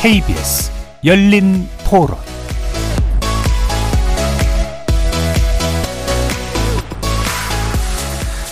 [0.00, 0.70] KBS
[1.04, 2.16] 열린 토론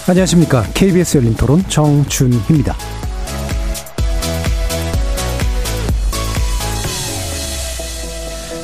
[0.09, 0.65] 안녕하십니까.
[0.75, 2.75] KBS 열린 토론 정준희입니다.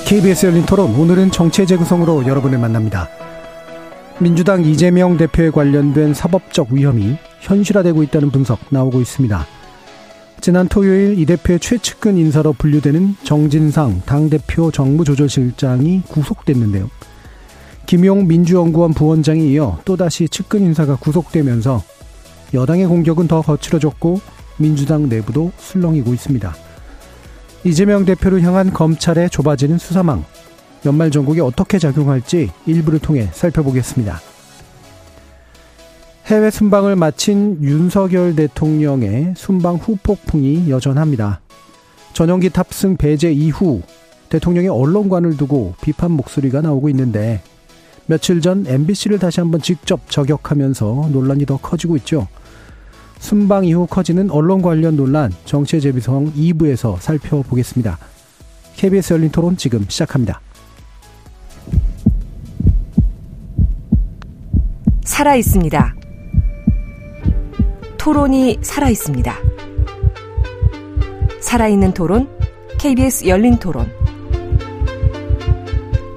[0.09, 3.09] KBS 열린 토론 오늘은 정체 재구성으로 여러분을 만납니다.
[4.19, 9.62] 민주당 이재명 대표에 관련된 사법적 위험이 현실화되고 있다는 분석 나오고 있습니다.
[10.43, 16.91] 지난 토요일 이 대표의 최측근 인사로 분류되는 정진상 당대표 정무조절실장이 구속됐는데요.
[17.87, 21.81] 김용 민주연구원 부원장이 이어 또다시 측근 인사가 구속되면서
[22.55, 24.21] 여당의 공격은 더 거칠어졌고
[24.57, 26.53] 민주당 내부도 술렁이고 있습니다.
[27.63, 30.25] 이재명 대표를 향한 검찰의 좁아지는 수사망,
[30.85, 34.21] 연말 전국에 어떻게 작용할지 일부를 통해 살펴보겠습니다.
[36.27, 41.41] 해외 순방을 마친 윤석열 대통령의 순방 후폭풍이 여전합니다.
[42.13, 43.83] 전용기 탑승 배제 이후
[44.29, 47.43] 대통령의 언론관을 두고 비판 목소리가 나오고 있는데
[48.07, 52.29] 며칠 전 MBC를 다시 한번 직접 저격하면서 논란이 더 커지고 있죠.
[53.19, 57.99] 순방 이후 커지는 언론 관련 논란 정치의 재비성 2부에서 살펴보겠습니다.
[58.77, 60.41] KBS 열린 토론 지금 시작합니다.
[65.05, 66.02] 살아 있습니다.
[68.03, 69.33] 토론이 살아 있습니다.
[71.41, 72.29] 살아있는 토론,
[72.81, 73.89] KBS 열린 토론.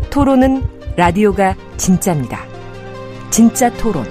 [0.10, 0.64] 토론은
[0.96, 2.40] 라디오가 진짜입니다.
[3.30, 4.04] 진짜 토론,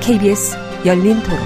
[0.00, 1.38] KBS 열린 토론.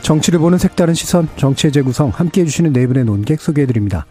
[0.00, 4.06] 정치를 보는 색다른 시선, 정치의 재구성 함께 해 주시는 네 분의 논객 소개해드립니다.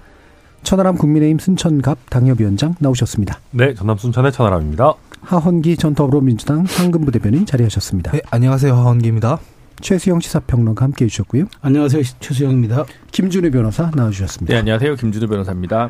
[0.62, 3.40] 천하람 국민의힘 순천갑 당협위원장 나오셨습니다.
[3.52, 4.94] 네, 전남 순천의 천하람입니다.
[5.26, 8.12] 하헌기 전 더불어민주당 상근부 대변인 자리하셨습니다.
[8.12, 8.76] 네, 안녕하세요.
[8.76, 9.40] 하헌기입니다.
[9.82, 11.46] 최수영 시사평론가 함께해 주셨고요.
[11.62, 12.04] 안녕하세요.
[12.20, 12.86] 최수영입니다.
[13.12, 14.54] 김준우 변호사 나와주셨습니다.
[14.54, 14.96] 네, 안녕하세요.
[14.96, 15.90] 김준우 변호사입니다.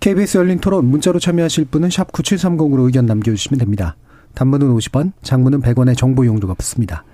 [0.00, 3.96] KBS 열린 토론 문자로 참여하실 분은 샵 9730으로 의견 남겨주시면 됩니다.
[4.34, 7.04] 단문은 50원, 장문은 100원의 정보 용도가 붙습니다.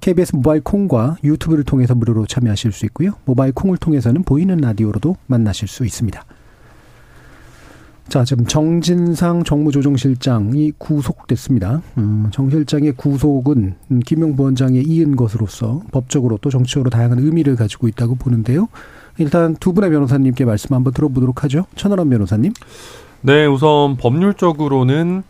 [0.00, 3.12] KBS 모바일 콩과 유튜브를 통해서 무료로 참여하실 수 있고요.
[3.24, 6.24] 모바일 콩을 통해서는 보이는 라디오로도 만나실 수 있습니다.
[8.08, 11.82] 자, 지금 정진상 정무조정실장이 구속됐습니다.
[11.98, 13.74] 음, 정 실장의 구속은
[14.06, 18.68] 김용 부원장에 이은 것으로서 법적으로 또 정치적으로 다양한 의미를 가지고 있다고 보는데요.
[19.18, 21.66] 일단 두 분의 변호사님께 말씀 한번 들어보도록 하죠.
[21.74, 22.54] 천하람 변호사님.
[23.20, 25.22] 네, 우선 법률적으로는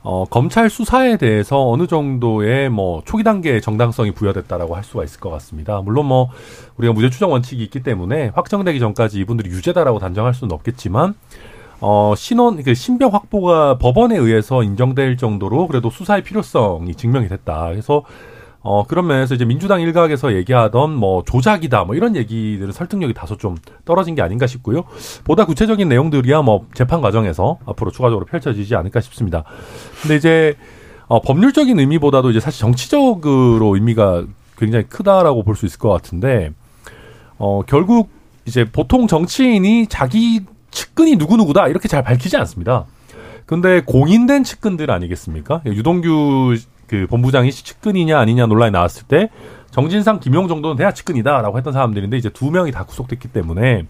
[0.00, 5.28] 어, 검찰 수사에 대해서 어느 정도의 뭐 초기 단계의 정당성이 부여됐다라고 할 수가 있을 것
[5.30, 5.82] 같습니다.
[5.82, 6.30] 물론 뭐
[6.78, 11.14] 우리가 무죄 추정 원칙이 있기 때문에 확정되기 전까지 이분들이 유죄다라고 단정할 수는 없겠지만
[11.84, 17.70] 어, 신원, 그 신병 확보가 법원에 의해서 인정될 정도로 그래도 수사의 필요성이 증명이 됐다.
[17.70, 18.04] 그래서
[18.60, 23.56] 어, 그런 면에서 이제 민주당 일각에서 얘기하던 뭐 조작이다 뭐 이런 얘기들은 설득력이 다소 좀
[23.84, 24.84] 떨어진 게 아닌가 싶고요.
[25.24, 29.42] 보다 구체적인 내용들이야 뭐 재판 과정에서 앞으로 추가적으로 펼쳐지지 않을까 싶습니다.
[30.00, 30.54] 근데 이제
[31.08, 34.24] 어, 법률적인 의미보다도 이제 사실 정치적으로 의미가
[34.56, 36.52] 굉장히 크다라고 볼 수 있을 것 같은데
[37.38, 38.08] 어, 결국
[38.46, 40.42] 이제 보통 정치인이 자기
[40.72, 42.86] 측근이 누구누구다 이렇게 잘 밝히지 않습니다.
[43.46, 45.62] 근데 공인된 측근들 아니겠습니까?
[45.66, 46.56] 유동규
[46.88, 49.30] 그 본부장이 측근이냐 아니냐 논란이 나왔을 때
[49.70, 53.86] 정진상, 김용 정도는 대야 측근이다라고 했던 사람들인데 이제 두 명이 다 구속됐기 때문에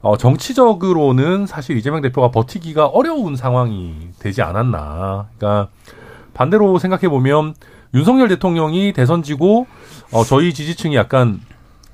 [0.00, 5.28] 어, 정치적으로는 사실 이재명 대표가 버티기가 어려운 상황이 되지 않았나.
[5.36, 5.68] 그러니까
[6.32, 7.54] 반대로 생각해 보면
[7.94, 9.66] 윤석열 대통령이 대선 지고
[10.12, 11.40] 어, 저희 지지층이 약간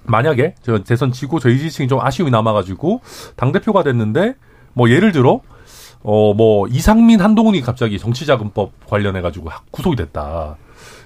[0.05, 3.01] 만약에 저 대선 지고 저희 지지층이 좀 아쉬움이 남아가지고
[3.37, 4.35] 당 대표가 됐는데
[4.73, 5.41] 뭐 예를 들어
[6.07, 10.59] 어, 뭐, 이상민, 한동훈이 갑자기 정치자금법 관련해 가지고 구속이 됐다.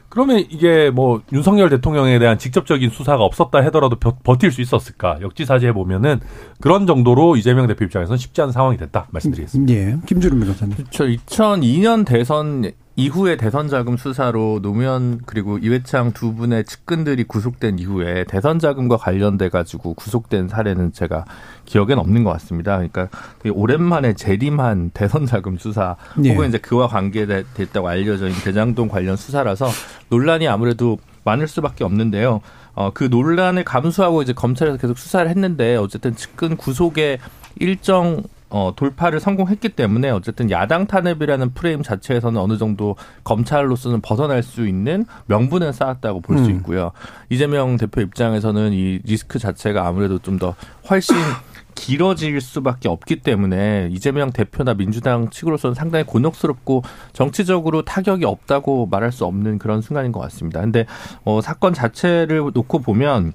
[0.09, 5.19] 그러면 이게 뭐, 윤석열 대통령에 대한 직접적인 수사가 없었다 하더라도 버 틸 수 있었을까?
[5.21, 6.19] 역지사지해 보면은
[6.61, 9.07] 그런 정도로 이재명 대표 입장에서는 쉽지 않은 상황이 됐다.
[9.13, 9.73] 말씀드리겠습니다.
[9.73, 9.97] 예.
[10.05, 10.75] 김주름 변호사님.
[10.91, 18.25] 저 2002년 대선 이후에 대선 자금 수사로 노무현 그리고 이회창 두 분의 측근들이 구속된 이후에
[18.25, 21.25] 대선 자금과 관련돼 가지고 구속된 사례는 제가
[21.65, 22.77] 기억엔 없는 것 같습니다.
[22.77, 23.09] 그러니까
[23.53, 26.33] 오랜만에 재림한 대선 자금 수사 예.
[26.33, 29.69] 혹은 이제 그와 관계됐다고 알려져 있는 대장동 관련 수사라서
[30.09, 32.41] 논란이 아무래도 많을 수밖에 없는데요.
[32.75, 37.21] 어, 그 논란을 감수하고 이제 검찰에서 계속 수사를 했는데 어쨌든 측근 구속의
[37.61, 44.67] 일정 어, 돌파를 성공했기 때문에 어쨌든 야당 탄핵이라는 프레임 자체에서는 어느 정도 검찰로서는 벗어날 수
[44.67, 46.57] 있는 명분은 쌓았다고 볼수 음.
[46.57, 46.93] 있고요.
[47.29, 50.55] 이재명 대표 입장에서는 이 리스크 자체가 아무래도 좀 더
[50.89, 51.17] 훨씬
[51.75, 59.25] 길어질 수밖에 없기 때문에 이재명 대표나 민주당 측으로서는 상당히 곤혹스럽고 정치적으로 타격이 없다고 말할 수
[59.25, 60.61] 없는 그런 순간인 것 같습니다.
[60.61, 60.87] 근데
[61.25, 63.33] 어, 사건 자체를 놓고 보면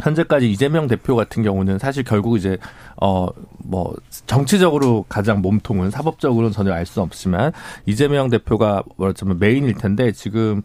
[0.00, 2.58] 현재까지 이재명 대표 같은 경우는 사실 결국 이제
[3.00, 3.28] 어
[3.70, 3.94] 뭐
[4.26, 7.52] 정치적으로 가장 몸통은 사법적으로는 전혀 알 수 없지만
[7.84, 10.62] 이재명 대표가 뭐라자면 메인일 텐데 지금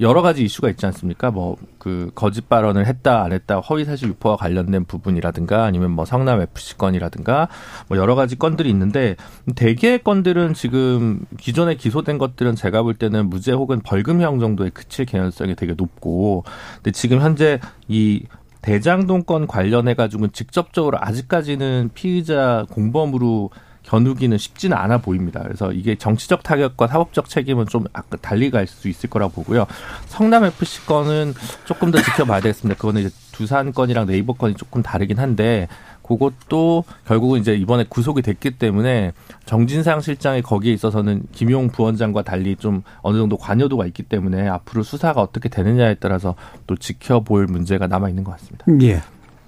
[0.00, 1.30] 여러 가지 이슈가 있지 않습니까?
[1.30, 6.40] 뭐 그 거짓 발언을 했다 안 했다 허위 사실 유포와 관련된 부분이라든가 아니면 뭐 성남
[6.40, 7.48] FC 건이라든가
[7.88, 9.14] 뭐 여러 가지 건들이 있는데
[9.54, 15.54] 대개의 건들은 지금 기존에 기소된 것들은 제가 볼 때는 무죄 혹은 벌금형 정도에 그칠 개연성이
[15.54, 16.42] 되게 높고
[16.76, 18.24] 근데 지금 현재 이
[18.66, 23.50] 대장동 건 관련해 가지고는 직접적으로 아직까지는 피의자 공범으로
[23.84, 25.40] 겨누기는 쉽지는 않아 보입니다.
[25.44, 29.68] 그래서 이게 정치적 타격과 사법적 책임은 좀 아까 달리 갈 수 있을 거라 보고요.
[30.06, 31.34] 성남 FC 건은
[31.64, 32.76] 조금 더 지켜봐야 되겠습니다.
[32.76, 35.68] 그거는 이제 두산 건이랑 네이버 건이 조금 다르긴 한데
[36.06, 39.12] 그것도 결국은 이제 이번에 구속이 됐기 때문에
[39.44, 45.20] 정진상 실장이 거기에 있어서는 김용 부원장과 달리 좀 어느 정도 관여도가 있기 때문에 앞으로 수사가
[45.20, 46.34] 어떻게 되느냐에 따라서
[46.66, 48.64] 또 지켜볼 문제가 남아 있는 것 같습니다.
[48.82, 49.02] 예.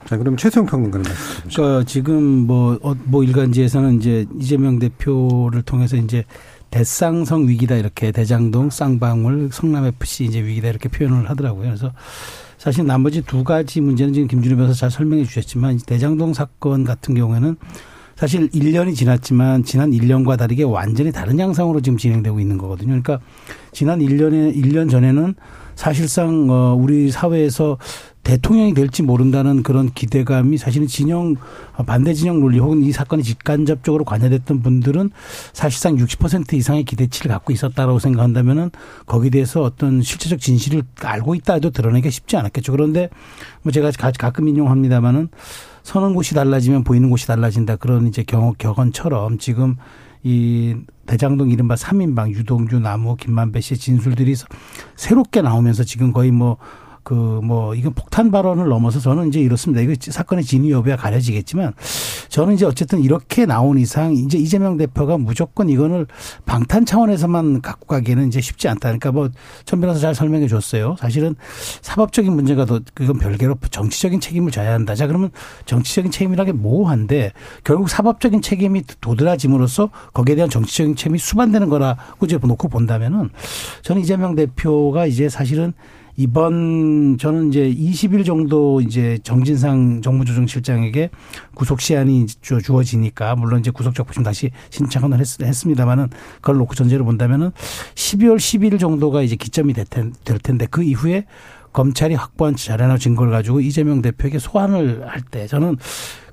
[0.07, 1.63] 자, 그럼 최수영 평론가님 말씀해 주시죠.
[1.63, 6.25] 그러니까 지금 뭐, 어, 뭐 일간지에서는 이제 이재명 대표를 통해서 이제
[6.71, 11.65] 대쌍성 위기다 이렇게 대장동, 쌍방울, 성남FC 이제 위기다 이렇게 표현을 하더라고요.
[11.65, 11.93] 그래서
[12.59, 17.57] 사실 나머지 두 가지 문제는 지금 김준호 변호사 잘 설명해 주셨지만 대장동 사건 같은 경우에는
[18.17, 22.89] 사실 1년이 지났지만 지난 1년과 다르게 완전히 다른 양상으로 지금 진행되고 있는 거거든요.
[22.89, 23.21] 그러니까
[23.71, 25.37] 지난 1년에 1년 전에는
[25.77, 27.79] 사실상 어 우리 사회에서
[28.29, 31.37] 대통령이 될지 모른다는 그런 기대감이 사실은 진영
[31.87, 35.09] 반대 진영 논리 혹은 이 사건에 직간접적으로 관여됐던 분들은
[35.55, 38.71] 사실상 60% 이상의 기대치를 갖고 있었다라고 생각한다면은
[39.07, 42.73] 거기에 대해서 어떤 실체적 진실을 알고 있다 해도 드러내기가 쉽지 않았겠죠.
[42.73, 43.09] 그런데
[43.63, 45.31] 뭐 제가 가끔 인용합니다마는
[45.83, 49.77] 서는 곳이 달라지면 보이는 곳이 달라진다 그런 이제 경, 격언처럼 지금
[50.23, 50.77] 이
[51.07, 54.35] 대장동 이른바 3인방 유동규 나무 김만배 씨의 진술들이
[54.97, 56.59] 새롭게 나오면서 지금 거의 뭐
[57.09, 59.81] 그 뭐 이건 폭탄 발언을 넘어서 저는 이제 이렇습니다.
[59.81, 61.73] 이거 사건의 진위 여부야 가려지겠지만
[62.29, 66.07] 저는 이제 어쨌든 이렇게 나온 이상 이제 이재명 대표가 무조건 이거를
[66.45, 68.81] 방탄 차원에서만 갖고 가기에는 이제 쉽지 않다.
[68.91, 70.97] 그러니까 뭐천 변호사 잘 설명해 줬어요.
[70.99, 71.37] 사실은
[71.81, 74.95] 사법적인 문제가 더 그건 별개로 정치적인 책임을 져야 한다.
[74.95, 75.31] 자 그러면
[75.65, 77.33] 정치적인 책임이라는 게 모호한데
[77.65, 83.31] 결국 사법적인 책임이 도드라짐으로써 거기에 대한 정치적인 책임이 수반되는 거라고 이제 놓고 본다면은
[83.83, 85.73] 저는 이재명 대표가 이제 사실은
[86.19, 91.11] 이번 저는 이제 20일 정도 이제 정진상 정무조정실장에게
[91.55, 97.53] 구속 시한이 주어지니까 물론 이제 구속적부심 다시 신청은 했, 습니다마는 그걸 놓고 전제를 본다면은
[97.95, 99.87] 12월 10일 정도가 이제 기점이 될
[100.43, 101.25] 텐데 그 이후에
[101.73, 105.77] 검찰이 확보한 자료나 증거를 가지고 이재명 대표에게 소환을 할 때 저는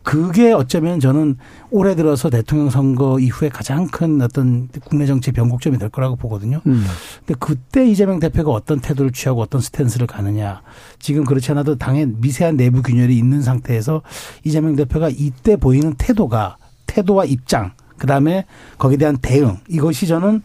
[0.05, 1.35] 그게 어쩌면 저는
[1.71, 6.61] 올해 들어서 대통령 선거 이후에 가장 큰 어떤 국내 정치 변곡점이 될 거라고 보거든요.
[6.67, 6.85] 음.
[7.25, 10.61] 근데 그때 이재명 대표가 어떤 태도를 취하고 어떤 스탠스를 가느냐.
[10.99, 14.03] 지금 그렇지 않아도 당의 미세한 내부 균열이 있는 상태에서
[14.43, 18.45] 이재명 대표가 이때 보이는 태도가 태도와 입장, 그 다음에
[18.77, 20.43] 거기에 대한 대응 이것이 저는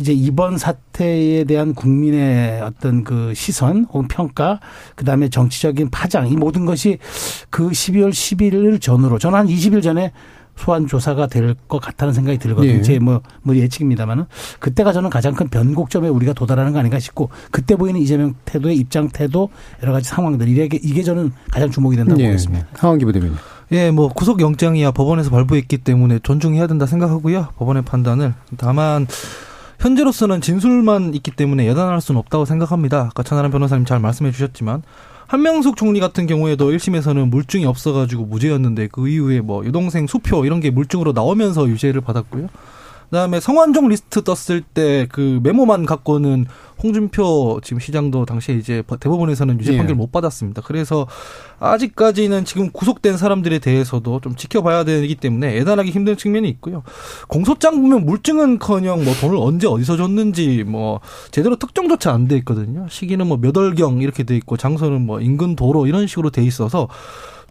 [0.00, 4.60] 이제 이번 사태에 대한 국민의 어떤 그 시선 혹은 평가
[4.96, 6.98] 그다음에 정치적인 파장 이 모든 것이
[7.50, 10.12] 그 12월 11일 전후로 저는 한 20일 전에
[10.56, 12.72] 소환 조사가 될 것 같다는 생각이 들거든요.
[12.74, 12.82] 네.
[12.82, 14.24] 제 뭐, 뭐 예측입니다만은
[14.58, 19.08] 그때가 저는 가장 큰 변곡점에 우리가 도달하는 거 아닌가 싶고 그때 보이는 이재명 태도의 입장
[19.08, 19.48] 태도
[19.82, 22.26] 여러 가지 상황들 이게 이게 저는 가장 주목이 된다고 네.
[22.26, 22.66] 보겠습니다.
[22.74, 23.36] 하원기 부대변인.
[23.72, 27.48] 예, 뭐 구속 영장이야 법원에서 발부했기 때문에 존중해야 된다 생각하고요.
[27.56, 29.06] 법원의 판단을 다만
[29.80, 33.08] 현재로서는 진술만 있기 때문에 여단할 수는 없다고 생각합니다.
[33.10, 34.82] 아까 천하람 변호사님 잘 말씀해 주셨지만
[35.26, 40.70] 한명숙 총리 같은 경우에도 1심에서는 물증이 없어가지고 무죄였는데 그 이후에 뭐 여동생 수표 이런 게
[40.70, 42.48] 물증으로 나오면서 유죄를 받았고요.
[43.10, 46.46] 그다음에 성완종 리스트 떴을 때 그 메모만 갖고는
[46.82, 49.94] 홍준표 지금 시장도 당시에 이제 대법원에서는 유죄 판결 예.
[49.94, 50.62] 못 받았습니다.
[50.64, 51.06] 그래서
[51.58, 56.82] 아직까지는 지금 구속된 사람들에 대해서도 좀 지켜봐야 되기 때문에 애단하기 힘든 측면이 있고요.
[57.28, 61.00] 공소장 보면 물증은커녕 뭐 돈을 언제 어디서 줬는지 뭐
[61.30, 62.86] 제대로 특정조차 안 돼 있거든요.
[62.88, 66.88] 시기는 뭐 몇 월경 이렇게 돼 있고 장소는 뭐 인근 도로 이런 식으로 돼 있어서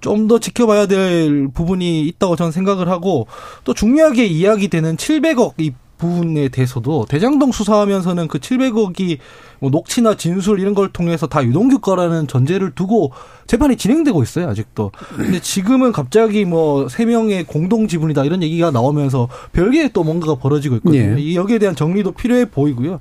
[0.02, 3.28] 좀 더 지켜봐야 될 부분이 있다고 저는 생각을 하고
[3.64, 9.18] 또 중요하게 이야기되는 700억 이 부분에 대해서도 대장동 수사하면서는 그 700억이
[9.60, 13.12] 뭐 녹취나 진술 이런 걸 통해서 다 유동규 거라는 전제를 두고
[13.48, 14.92] 재판이 진행되고 있어요 아직도.
[15.16, 20.76] 근데 지금은 갑자기 뭐 세 명의 공동 지분이다 이런 얘기가 나오면서 별개의 또 뭔가가 벌어지고
[20.78, 21.20] 있거든요.
[21.20, 21.36] 예.
[21.36, 23.00] 여기에 대한 정리도 필요해 보이고요.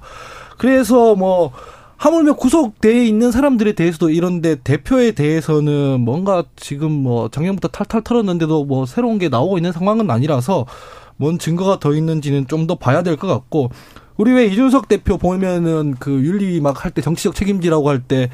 [0.57, 1.53] 그래서 뭐
[1.99, 8.87] 하물며 구속돼 있는 사람들에 대해서도 이런데 대표에 대해서는 뭔가 지금 뭐 작년부터 탈탈 털었는데도 뭐
[8.87, 10.65] 새로운 게 나오고 있는 상황은 아니라서
[11.17, 13.71] 뭔 증거가 더 있는지는 좀 더 봐야 될 것 같고
[14.17, 18.31] 우리 왜 이준석 대표 보면은 그 윤리 막 할 때 정치적 책임지라고 할 때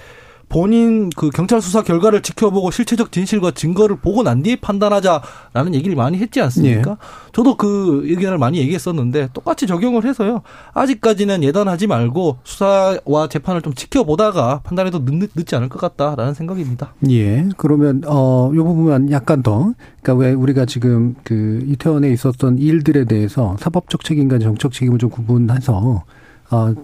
[0.54, 6.18] 본인 그 경찰 수사 결과를 지켜보고 실체적 진실과 증거를 보고 난 뒤에 판단하자라는 얘기를 많이
[6.18, 6.92] 했지 않습니까?
[6.92, 6.96] 예.
[7.32, 10.42] 저도 그 의견을 많이 얘기했었는데 똑같이 적용을 해서요.
[10.72, 16.94] 아직까지는 예단하지 말고 수사와 재판을 좀 지켜보다가 판단해도 늦, 늦지 않을 것 같다라는 생각입니다.
[17.10, 17.48] 예.
[17.56, 23.56] 그러면 어, 요 부분만 약간 더 그러니까 왜 우리가 지금 그 이태원에 있었던 일들에 대해서
[23.58, 26.04] 사법적 책임과 정적 책임을 좀 구분해서
[26.50, 26.74] 어,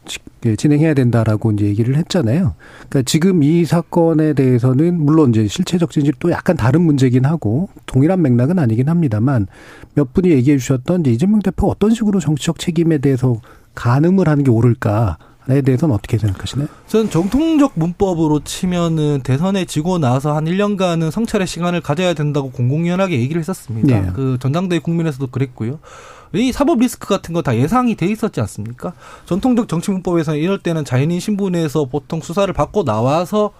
[0.57, 2.55] 진행해야 된다라고 이제 얘기를 했잖아요.
[2.89, 8.23] 그러니까 지금 이 사건에 대해서는 물론 이제 실체적 진실 또 약간 다른 문제긴 하고 동일한
[8.23, 9.47] 맥락은 아니긴 합니다만
[9.95, 13.41] 몇 분이 얘기해 주셨던 이제 이재명 대표 어떤 식으로 정치적 책임에 대해서
[13.75, 16.69] 가늠을 하는 게 옳을까 에 대해서는 어떻게 생각하시나요?
[16.87, 23.41] 저는 정통적 문법으로 치면은 대선에 지고 나서 한 1년간은 성찰의 시간을 가져야 된다고 공공연하게 얘기를
[23.41, 24.01] 했었습니다.
[24.01, 24.11] 네.
[24.15, 25.81] 그 전당대회 국민에서도 그랬고요.
[26.33, 28.93] 이 사법 리스크 같은 거 다 예상이 돼 있었지 않습니까?
[29.27, 33.53] 전통적 정치 문법에서는 이럴 때는 자연인 신분에서 보통 수사를 받고 나와서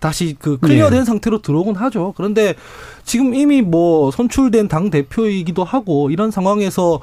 [0.00, 1.04] 다시 그 클리어된 네.
[1.04, 2.12] 상태로 들어오곤 하죠.
[2.16, 2.54] 그런데
[3.04, 7.00] 지금 이미 뭐 선출된 당 대표이기도 하고 이런 상황에서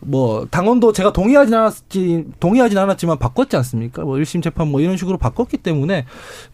[0.00, 4.02] 뭐 당원도 제가 동의하진 않았지 동의하진 않았지만 바꿨지 않습니까?
[4.02, 6.04] 뭐 1심 재판 뭐 이런 식으로 바꿨기 때문에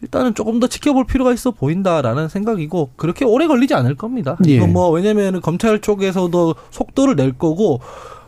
[0.01, 4.37] 일단은 조금 더 지켜볼 필요가 있어 보인다라는 생각이고 그렇게 오래 걸리지 않을 겁니다.
[4.47, 4.55] 예.
[4.55, 7.81] 이건 뭐 왜냐면은 검찰 쪽에서도 속도를 낼 거고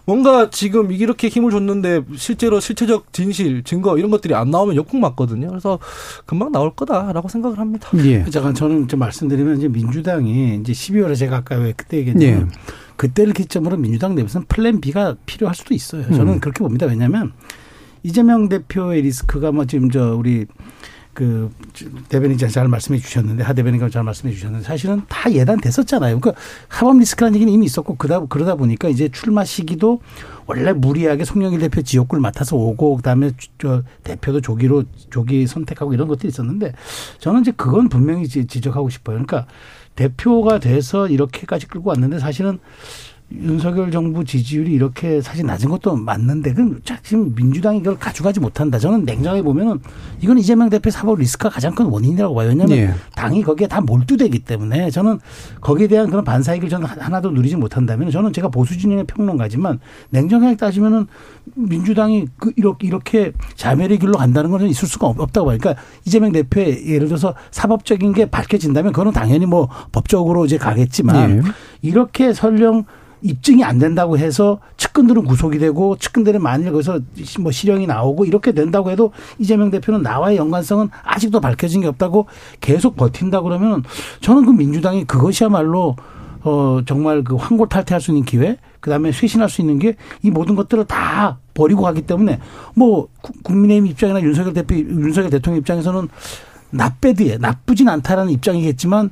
[0.06, 5.48] 뭔가 지금 이렇게 힘을 줬는데 실제로 실체적 진실, 증거 이런 것들이 안 나오면 역풍 맞거든요.
[5.48, 5.80] 그래서
[6.26, 7.90] 금방 나올 거다라고 생각을 합니다.
[8.06, 8.24] 예.
[8.30, 12.85] 잠깐 저는 좀 말씀드리면 이제 민주당이 이제 12월에 제가 아까 왜 그때 얘기했냐면 예.
[12.98, 16.04] 그때를 기점으로 민주당 내부에서는 플랜 B가 필요할 수도 있어요.
[16.12, 16.40] 저는 음.
[16.40, 16.86] 그렇게 봅니다.
[16.86, 17.34] 왜냐하면
[18.04, 20.46] 이재명 대표의 리스크가 뭐 지금 저 우리
[21.16, 21.50] 그
[22.10, 26.20] 대변인이 잘 말씀해 주셨는데 하 대변인가 잘 말씀해 주셨는데 사실은 다 예단됐었잖아요.
[26.20, 30.02] 그러니까 하법 리스크라는 얘기는 이미 있었고 그러다 그러다 보니까 이제 출마 시기도
[30.46, 36.28] 원래 무리하게 송영길 대표 지역구를 맡아서 오고 그다음에 저 대표도 조기로 조기 선택하고 이런 것들이
[36.28, 36.74] 있었는데
[37.20, 39.16] 저는 이제 그건 분명히 지- 지적하고 싶어요.
[39.16, 39.48] 그러니까
[39.96, 42.60] 대표가 돼서 이렇게까지 끌고 왔는데 사실은
[43.32, 48.78] 윤석열 정부 지지율이 이렇게 사실 낮은 것도 맞는데 그럼 자, 지금 민주당이 이걸 가져가지 못한다.
[48.78, 49.80] 저는 냉정하게 보면은
[50.22, 52.50] 이건 이재명 대표 사법 리스크가 가장 큰 원인이라고 봐요.
[52.50, 52.92] 왜냐하면 예.
[53.16, 55.20] 당이 거기에 다 몰두되기 때문에 저는
[55.60, 59.80] 거기에 대한 그런 반사이익을 저는 하나도 누리지 못한다면 저는 제가 보수 진영의 평론가지만
[60.12, 61.08] 냉정하게 따지면은
[61.56, 65.58] 민주당이 그 이렇게 이렇게 자멸의 길로 간다는 건 있을 수가 없- 없다고 봐요.
[65.60, 71.42] 그러니까 이재명 대표의 예를 들어서 사법적인 게 밝혀진다면 그거는 당연히 뭐 법적으로 이제 가겠지만 예.
[71.82, 72.86] 이렇게 설령
[73.22, 77.00] 입증이 안 된다고 해서 측근들은 구속이 되고 측근들은 만일 거기서
[77.40, 82.28] 뭐 실형이 나오고 이렇게 된다고 해도 이재명 대표는 나와의 연관성은 아직도 밝혀진 게 없다고
[82.62, 83.84] 계속 버틴다 그러면
[84.22, 85.96] 저는 그 민주당이 그것이야말로
[86.44, 90.86] 어 정말 그 환골탈퇴할 수 있는 기회 그다음에 쇄신할 수 있는 게 이 모든 것들을
[90.86, 92.40] 다 버리고 가기 때문에
[92.76, 96.08] 뭐 구- 국민의힘 입장이나 윤석열 대표 윤석열 대통령 입장에서는
[96.70, 99.10] 나빼드에 나쁘진 않다라는 입장이겠지만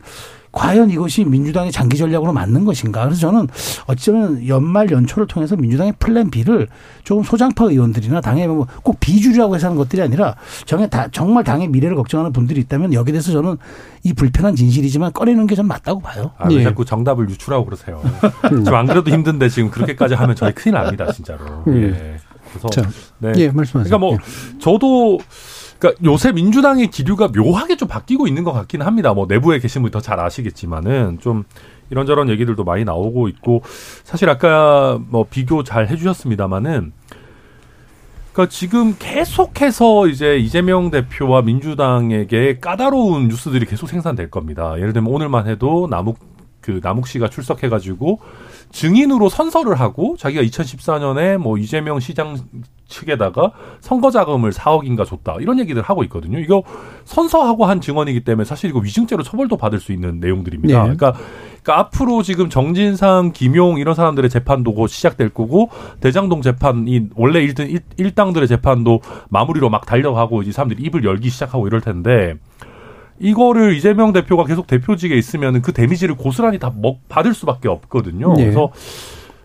[0.54, 3.06] 과연 이것이 민주당의 장기 전략으로 맞는 것인가?
[3.06, 3.48] 그래서 저는
[3.88, 6.68] 어쩌면 연말 연초를 통해서 민주당의 플랜 B를
[7.04, 10.36] 조금 소장파 의원들이나 당의 뭐꼭 비주류라고 해서 하는 것들이 아니라
[11.12, 13.58] 정말, 당의 미래를 걱정하는 분들이 있다면 여기에 대해서 저는
[14.04, 16.32] 이 불편한 진실이지만 꺼내는 게 좀 맞다고 봐요.
[16.38, 16.64] 아, 왜 예.
[16.64, 18.02] 자꾸 정답을 유출하고 그러세요.
[18.50, 21.46] 지금 안 그래도 힘든데 지금 그렇게까지 하면 저희 큰일 납니다, 진짜로.
[21.68, 21.94] 음.
[21.96, 22.20] 예.
[22.50, 22.82] 그래서 자,
[23.20, 23.34] 네.
[23.38, 23.84] 예, 말씀하세요.
[23.84, 24.18] 그러니까 뭐
[24.60, 25.20] 저도
[25.84, 29.14] 그러니까 요새 민주당의 기류가 묘하게 좀 바뀌고 있는 것 같기는 합니다.
[29.14, 31.44] 뭐 내부에 계신 분이 더 잘 아시겠지만은 좀
[31.90, 33.62] 이런저런 얘기들도 많이 나오고 있고
[34.04, 36.92] 사실 아까 뭐 비교 잘 해주셨습니다마는
[38.32, 44.76] 그러니까 지금 계속해서 이제 이재명 대표와 민주당에게 까다로운 뉴스들이 계속 생산될 겁니다.
[44.78, 46.18] 예를 들면 오늘만 해도 남욱
[46.60, 48.20] 그 남욱 씨가 출석해가지고
[48.72, 52.38] 증인으로 선서를 하고 자기가 2014년에 뭐 이재명 시장
[52.94, 56.40] 측에다가 선거 자금을 4억인가 줬다 이런 얘기들 하고 있거든요.
[56.40, 56.64] 이거
[57.06, 60.74] 선서하고 한 증언이기 때문에 사실 이거 위증죄로 처벌도 받을 수 있는 내용들입니다.
[60.74, 60.96] 네.
[60.96, 61.14] 그러니까,
[61.64, 65.70] 그러니까 앞으로 지금 정진상, 김용 이런 사람들의 재판도 곧 시작될 거고
[66.00, 71.68] 대장동 재판이 원래 1등 1, 당들의 재판도 마무리로 막 달려가고 이제 사람들이 입을 열기 시작하고
[71.68, 72.36] 이럴 텐데
[73.20, 78.34] 이거를 이재명 대표가 계속 대표직에 있으면 그 데미지를 고스란히 다 먹, 받을 수밖에 없거든요.
[78.34, 78.44] 네.
[78.44, 78.72] 그래서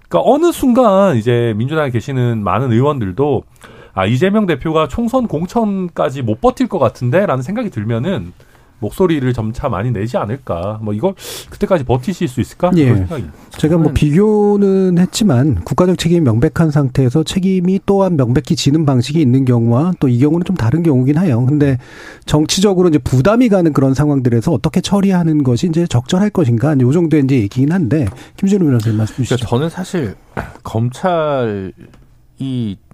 [0.08, 3.44] 그러니까 어느 순간 이제 민주당에 계시는 많은 의원들도
[3.92, 8.32] 아 이재명 대표가 총선 공천까지 못 버틸 것 같은데라는 생각이 들면은
[8.80, 10.78] 목소리를 점차 많이 내지 않을까.
[10.82, 11.14] 뭐 이걸
[11.50, 12.70] 그때까지 버티실 수 있을까?
[12.76, 13.06] 예.
[13.50, 19.92] 제가 뭐 비교는 했지만 국가적 책임이 명백한 상태에서 책임이 또한 명백히 지는 방식이 있는 경우와
[20.00, 21.44] 또 이 경우는 좀 다른 경우긴 해요.
[21.46, 21.78] 근데
[22.26, 27.36] 정치적으로 이제 부담이 가는 그런 상황들에서 어떻게 처리하는 것이 이제 적절할 것인가 요 정도의 이제
[27.36, 28.06] 얘기긴 한데
[28.36, 29.36] 김준우 변호사님 말씀 주시죠.
[29.36, 30.14] 그러니까 저는 사실
[30.62, 31.72] 검찰이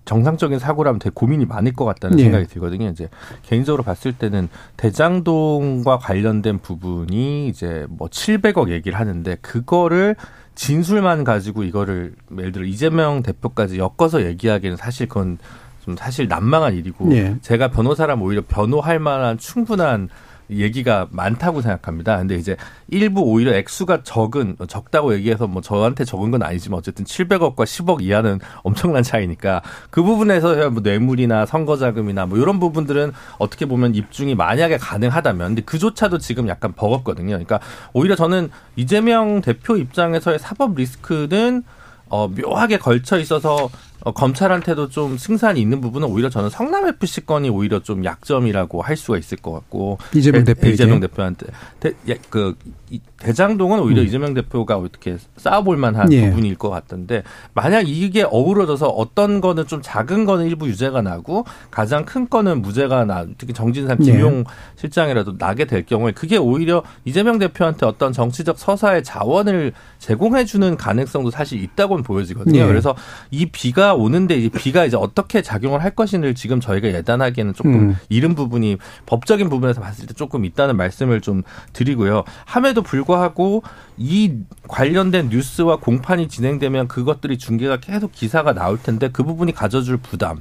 [0.05, 2.25] 정상적인 사고라면 되게 고민이 많을 것 같다는 예.
[2.25, 2.89] 생각이 들거든요.
[2.89, 3.09] 이제
[3.43, 10.17] 개인적으로 봤을 때는 대장동과 관련된 부분이 이제 뭐 700억 얘기를 하는데 그거를
[10.55, 15.39] 진술만 가지고 이거를 예를 들어 이재명 대표까지 엮어서 얘기하기는 사실 그건
[15.85, 17.37] 좀 사실 난망한 일이고 예.
[17.43, 20.09] 제가 변호사라면 오히려 변호할 만한 충분한
[20.51, 22.19] 얘기가 많다고 생각합니다.
[22.19, 22.57] 근데 이제
[22.89, 28.41] 일부 오히려 액수가 적은 적다고 얘기해서 뭐 저한테 적은 건 아니지만 어쨌든 700억과 10억 이하는
[28.63, 34.79] 엄청난 차이니까 그 부분에서 뭐 뇌물이나 선거 자금이나 뭐 이런 부분들은 어떻게 보면 입증이 만약에
[34.79, 37.29] 가능하다면 근데 그조차도 지금 약간 버겁거든요.
[37.31, 37.61] 그러니까
[37.93, 41.63] 오히려 저는 이재명 대표 입장에서의 사법 리스크는
[42.09, 43.69] 어, 묘하게 걸쳐 있어서
[44.03, 48.97] 어, 검찰한테도 좀 승산이 있는 부분은 오히려 저는 성남 FC 건이 오히려 좀 약점이라고 할
[48.97, 50.75] 수가 있을 것 같고 이재명 대- 대표에게.
[50.75, 51.47] 이재명 대표한테
[51.81, 52.55] 대, 예, 그
[52.91, 54.07] 이- 대장동은 오히려 음.
[54.07, 56.29] 이재명 대표가 어떻게 쌓아볼 만한 예.
[56.29, 57.23] 부분일 것 같던데
[57.55, 63.07] 만약 이게 어우러져서 어떤 거는 좀 작은 거는 일부 유죄가 나고 가장 큰 거는 무죄가
[63.07, 64.05] 나 특히 정진상 예.
[64.05, 64.45] 김용
[64.77, 71.31] 실장이라도 나게 될 경우에 그게 오히려 이재명 대표한테 어떤 정치적 서사의 자원을 제공해 주는 가능성도
[71.31, 72.61] 사실 있다고는 보여지거든요.
[72.61, 72.67] 예.
[72.67, 72.95] 그래서
[73.31, 77.97] 이 비가 오는데 이 비가 이제 어떻게 작용을 할 것인지를 지금 저희가 예단하기에는 조금 음.
[78.09, 82.25] 이른 부분이 법적인 부분에서 봤을 때 조금 있다는 말씀을 좀 드리고요.
[82.45, 83.63] 함에도 불구하고
[83.97, 90.41] 이 관련된 뉴스와 공판이 진행되면 그것들이 중계가 계속 기사가 나올 텐데 그 부분이 가져줄 부담.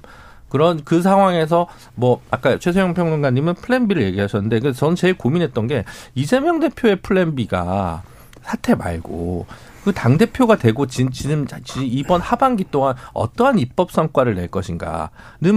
[0.53, 5.83] 그런 그 상황에서 뭐 아까 최소영 평론가님은 플랜 B를 얘기하셨는데 그래서 저는 제일 고민했던 게
[6.13, 8.03] 이재명 대표의 플랜 B가
[8.43, 9.47] 사태 말고
[9.83, 15.09] 그 당 대표가 되고 진, 지금 지- 이번 하반기 동안 어떠한 입법 성과를 낼 것인가는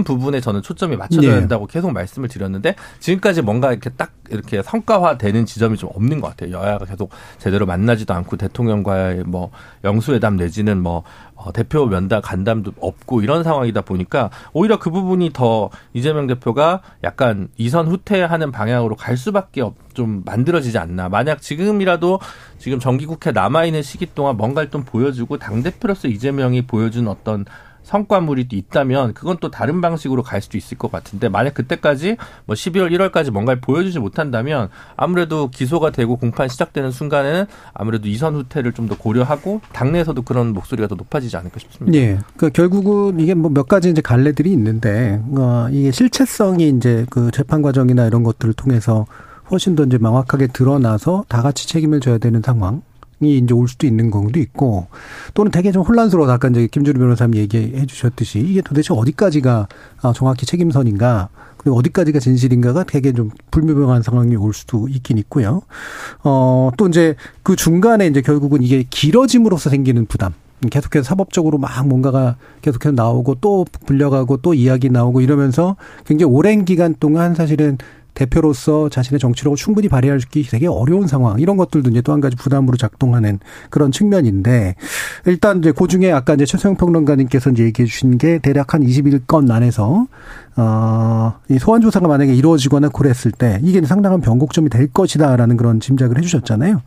[0.05, 1.39] 부분에 저는 초점이 맞춰져야 네.
[1.39, 6.51] 된다고 계속 말씀을 드렸는데 지금까지 뭔가 이렇게 딱 이렇게 성과화되는 지점이 좀 없는 것 같아요.
[6.51, 9.51] 여야가 계속 제대로 만나지도 않고 대통령과의 뭐
[9.83, 11.03] 영수회담 내지는 뭐
[11.37, 17.47] 어, 대표 면담 간담도 없고 이런 상황이다 보니까 오히려 그 부분이 더 이재명 대표가 약간
[17.57, 21.09] 이선 후퇴하는 방향으로 갈 수밖에 없, 좀 만들어지지 않나.
[21.09, 22.19] 만약 지금이라도
[22.57, 27.45] 지금 정기국회 남아있는 시기 동안 뭔가를 좀 보여주고 당대표로서 이재명이 보여준 어떤
[27.87, 32.91] 성과물이 있다면 그건 또 다른 방식으로 갈 수도 있을 것 같은데 만약 그때까지 뭐 12월
[32.91, 38.97] 1월까지 뭔가를 보여주지 못한다면 아무래도 기소가 되고 공판 시작되는 순간에는 아무래도 이선 후퇴를 좀 더
[38.97, 41.97] 고려하고 당내에서도 그런 목소리가 더 높아지지 않을까 싶습니다.
[41.99, 42.19] 예.
[42.37, 47.61] 그 결국은 이게 뭐 몇 가지 이제 갈래들이 있는데 어 이게 실체성이 이제 그 재판
[47.61, 49.05] 과정이나 이런 것들을 통해서
[49.51, 52.81] 훨씬 더 이제 명확하게 드러나서 다 같이 책임을 져야 되는 상황.
[53.21, 54.87] 이 이제 올 수도 있는 경우도 있고
[55.33, 59.67] 또는 되게 좀 혼란스러워 아까 이제 김주리 변호사님 얘기해 주셨듯이 이게 도대체 어디까지가
[60.01, 65.63] 아, 정확히 책임선인가 그리고 어디까지가 진실인가가 되게 좀 불명확한 상황이 올 수도 있긴 있고요.
[66.23, 70.33] 어, 또 이제 그 중간에 이제 결국은 이게 길어짐으로써 생기는 부담.
[70.71, 75.75] 계속해서 사법적으로 막 뭔가가 계속해서 나오고 또 불려가고 또 이야기 나오고 이러면서
[76.05, 77.77] 굉장히 오랜 기간 동안 사실은
[78.17, 82.77] 대표로서 자신의 정치력을 충분히 발휘하기 되게 어려운 상황 이런 것들도 이제 또 한 가지 부담으로
[82.77, 84.73] 작동하는 그런 측면인데
[85.25, 89.51] 일단 이제 그 중에 아까 이제 최소영 평론가님께서 이제 얘기해 주신 게 대략 한 21건
[89.51, 90.07] 안에서
[90.55, 96.21] 어이 소환 조사가 만약에 이루어지거나 그랬을 때 이게 상당한 변곡점이 될 것이다라는 그런 짐작을 해
[96.21, 96.81] 주셨잖아요.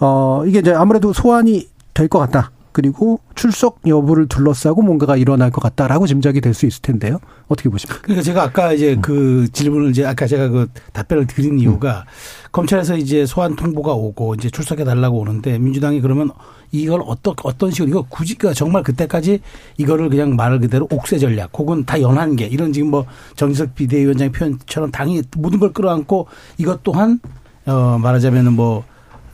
[0.00, 2.50] 어 이게 이제 아무래도 소환이 될 것 같다.
[2.76, 7.20] 그리고 출석 여부를 둘러싸고 뭔가가 일어날 것 같다라고 짐작이 될 수 있을 텐데요.
[7.48, 8.02] 어떻게 보십니까?
[8.02, 12.04] 그러니까 제가 아까 이제 그 질문을 이제 아까 제가 그 답변을 드린 이유가
[12.52, 16.30] 검찰에서 이제 소환 통보가 오고 이제 출석해 달라고 오는데 민주당이 그러면
[16.70, 19.40] 이걸 어떤 어떤 식으로 이거 굳이 그 정말 그때까지
[19.78, 24.32] 이거를 그냥 말 그대로 옥새 전략 혹은 다 연한 게 이런 지금 뭐 정지석 비대위원장의
[24.32, 26.26] 표현처럼 당이 모든 걸 끌어안고
[26.58, 27.20] 이것 또한
[27.64, 28.84] 어 말하자면은 뭐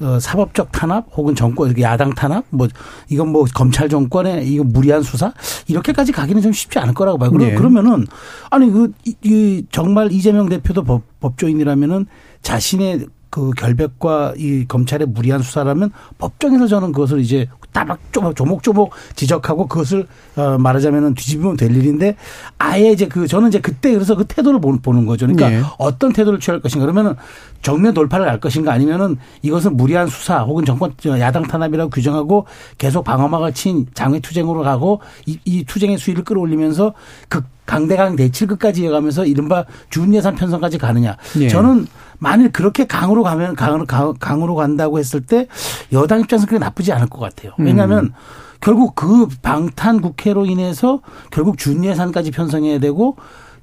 [0.03, 2.67] 어, 사법적 탄압 혹은 정권 야당 탄압 뭐
[3.09, 5.33] 이건 뭐 검찰 정권의 이거 무리한 수사
[5.69, 7.31] 이렇게까지 가기는 좀 쉽지 않을 거라고 봐요.
[7.31, 7.55] 그러, 네.
[7.55, 8.07] 그러면은
[8.51, 12.07] 아니 그 이, 이 정말 이재명 대표도 법, 법조인이라면은
[12.43, 20.07] 자신의 그 결백과 이 검찰의 무리한 수사라면 법정에서 저는 그것을 이제 다막 조목조목 지적하고 그것을
[20.37, 22.17] 어 말하자면은 뒤집으면 될 일인데
[22.59, 25.27] 아예 이제 그 저는 이제 그때 그래서 그 태도를 보는 거죠.
[25.27, 25.63] 그러니까 예.
[25.79, 27.15] 어떤 태도를 취할 것인가 그러면은
[27.63, 33.55] 정면 돌파를 할 것인가 아니면은 이것은 무리한 수사 혹은 정권 야당 탄압이라고 규정하고 계속 방어막을
[33.55, 36.93] 친 장외 투쟁으로 가고 이, 이 투쟁의 수위를 끌어올리면서
[37.29, 41.17] 극 강대강 대칠 끝까지 이어가면서 이른바 준예산 편성까지 가느냐.
[41.39, 41.49] 예.
[41.49, 41.87] 저는
[42.23, 45.49] 만일 그렇게 강으로 가면 강으로 강- 강으로 간다고 했을 때
[45.93, 47.53] 여당 입장에서 그게 나쁘지 않을 것 같아요.
[47.59, 48.13] 왜냐하면
[48.61, 51.01] 결국 그 방탄 국회로 인해서
[51.33, 53.17] 결국 준 예산까지 편성해야 되고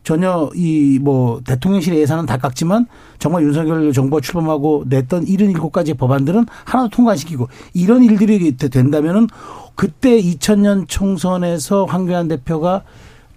[0.04, 6.90] 전혀 이 뭐 대통령실 예산은 다 깎지만 정말 윤석열 정부가 출범하고 냈던 77가지 법안들은 하나도
[6.90, 9.28] 통과시키고 이런 일들이 된다면은
[9.76, 12.84] 그때 2000년 총선에서 황교안 대표가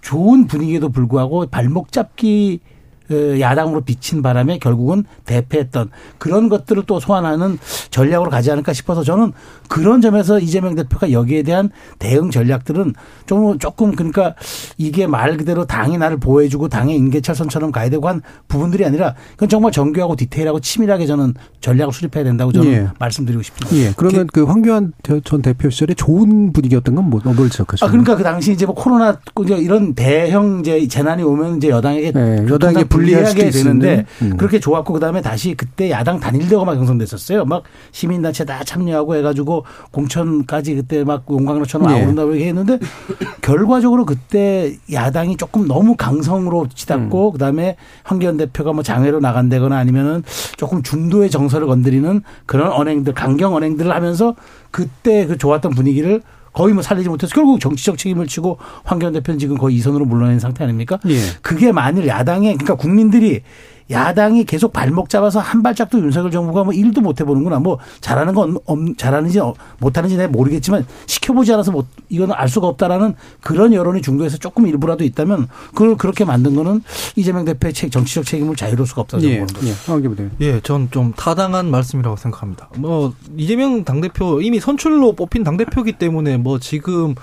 [0.01, 2.72] 좋은 분위기에도 불구하고 발목 잡기 어,
[3.11, 7.57] 야당으로 비친 바람에 결국은 대패했던 그런 것들을 또 소환하는
[7.89, 9.33] 전략으로 가지 않을까 싶어서 저는
[9.73, 12.93] 그런 점에서 이재명 대표가 여기에 대한 대응 전략들은
[13.25, 14.35] 좀 조금 그러니까
[14.77, 19.71] 이게 말 그대로 당이 나를 보호해주고 당의 인계철선처럼 가야 되고 한 부분들이 아니라 그건 정말
[19.71, 22.87] 정교하고 디테일하고 치밀하게 저는 전략을 수립해야 된다고 저는 예.
[22.99, 23.75] 말씀드리고 싶습니다.
[23.75, 23.93] 예.
[23.97, 27.87] 그러면 그 황교안 전 대표 시절에 좋은 분위기였던 건 뭐, 뭘 지적하시나요?
[27.87, 29.17] 아, 그러니까 그 당시 이제 뭐 코로나
[29.57, 34.05] 이런 대형 이제 재난이 오면 이제 여당에게 네, 여당에게 불리하게 되는데.
[34.21, 34.37] 음.
[34.37, 37.45] 그렇게 좋았고 그다음에 다시 그때 야당 단일대가 막 형성됐었어요.
[37.45, 42.01] 막 시민단체 다 참여하고 해가지고 공천까지 그때 막 용광로처럼 예.
[42.01, 42.79] 아우른다고 얘기했는데
[43.41, 47.31] 결과적으로 그때 야당이 조금 너무 강성으로 치닫고 음.
[47.33, 50.23] 그다음에 황교안 대표가 뭐 장외로 나간다거나 아니면은
[50.57, 54.35] 조금 중도의 정서를 건드리는 그런 언행들 강경 언행들을 하면서
[54.71, 56.21] 그때 그 좋았던 분위기를
[56.53, 60.63] 거의 뭐 살리지 못해서 결국 정치적 책임을 지고 황교안 대표는 지금 거의 이선으로 물러낸 상태
[60.63, 60.99] 아닙니까?
[61.07, 61.17] 예.
[61.41, 63.41] 그게 만일 야당에 그러니까 국민들이
[63.91, 67.59] 야당이 계속 발목 잡아서 한 발짝도 윤석열 정부가 뭐 일도 못 해보는구나.
[67.59, 72.67] 뭐 잘하는 건 없- 잘하는지 어- 못하는지 내가 모르겠지만 시켜보지 않아서 못 이거는 알 수가
[72.67, 76.81] 없다라는 그런 여론이 중도에서 조금 일부라도 있다면 그걸 그렇게 만든 거는
[77.15, 79.39] 이재명 대표의 책- 정치적 책임을 자유로울 수가 없다고 저는 예.
[79.39, 79.67] 보는 거죠.
[79.67, 79.73] 예.
[80.41, 82.69] 예, 전좀 타당한 말씀이라고 생각합니다.
[82.77, 87.15] 뭐 이재명 당 대표 이미 선출로 뽑힌 당 대표기 때문에 뭐 지금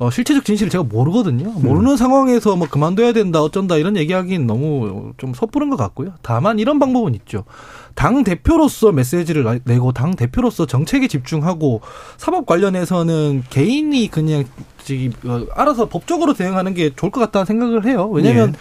[0.00, 1.50] 어, 실체적 진실을 제가 모르거든요.
[1.50, 6.14] 모르는 상황에서 뭐 그만둬야 된다, 어쩐다 이런 얘기하기는 너무 좀 섣부른 것 같고요.
[6.22, 7.44] 다만 이런 방법은 있죠.
[7.94, 11.82] 당 대표로서 메시지를 내고 당 대표로서 정책에 집중하고
[12.16, 14.44] 사법 관련해서는 개인이 그냥
[15.26, 18.08] 어, 알아서 법적으로 대응하는 게 좋을 것 같다는 생각을 해요.
[18.10, 18.54] 왜냐하면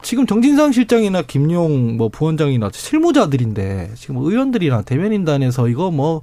[0.00, 6.22] 지금 정진상 실장이나 김용 뭐 부원장이나 실무자들인데 지금 의원들이나 대변인단에서 이거 뭐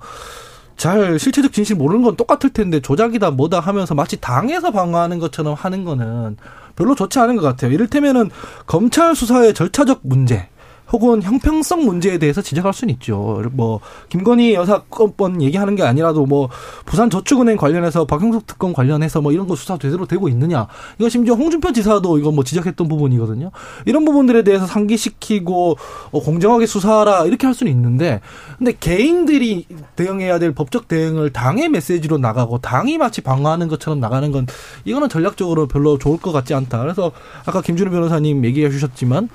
[0.78, 5.84] 잘 실체적 진실 모르는 건 똑같을 텐데 조작이다 뭐다 하면서 마치 당에서 방어하는 것처럼 하는
[5.84, 6.38] 거는
[6.76, 7.72] 별로 좋지 않은 것 같아요.
[7.72, 8.30] 이를테면은
[8.68, 10.48] 검찰 수사의 절차적 문제
[10.92, 13.44] 혹은 형평성 문제에 대해서 지적할 수는 있죠.
[13.52, 16.50] 뭐 김건희 여사 건번 얘기하는 게 아니라도 뭐
[16.86, 20.68] 부산 저축은행 관련해서 박형석 특검 관련해서 뭐 이런 거 수사 제대로 되고 있느냐.
[20.98, 23.52] 이거 심지어 홍준표 지사도 이거 뭐 지적했던 부분이거든요.
[23.86, 25.78] 이런 부분들에 대해서 상기시키고
[26.12, 28.22] 어, 공정하게 수사하라 이렇게 할 수는 있는데
[28.58, 34.48] 근데 개인들이 대응해야 될 법적 대응을 당의 메시지로 나가고 당이 마치 방어하는 것처럼 나가는 건
[34.86, 36.80] 이거는 전략적으로 별로 좋을 것 같지 않다.
[36.80, 37.12] 그래서
[37.46, 39.30] 아까 김준우 변호사님 얘기해 주셨지만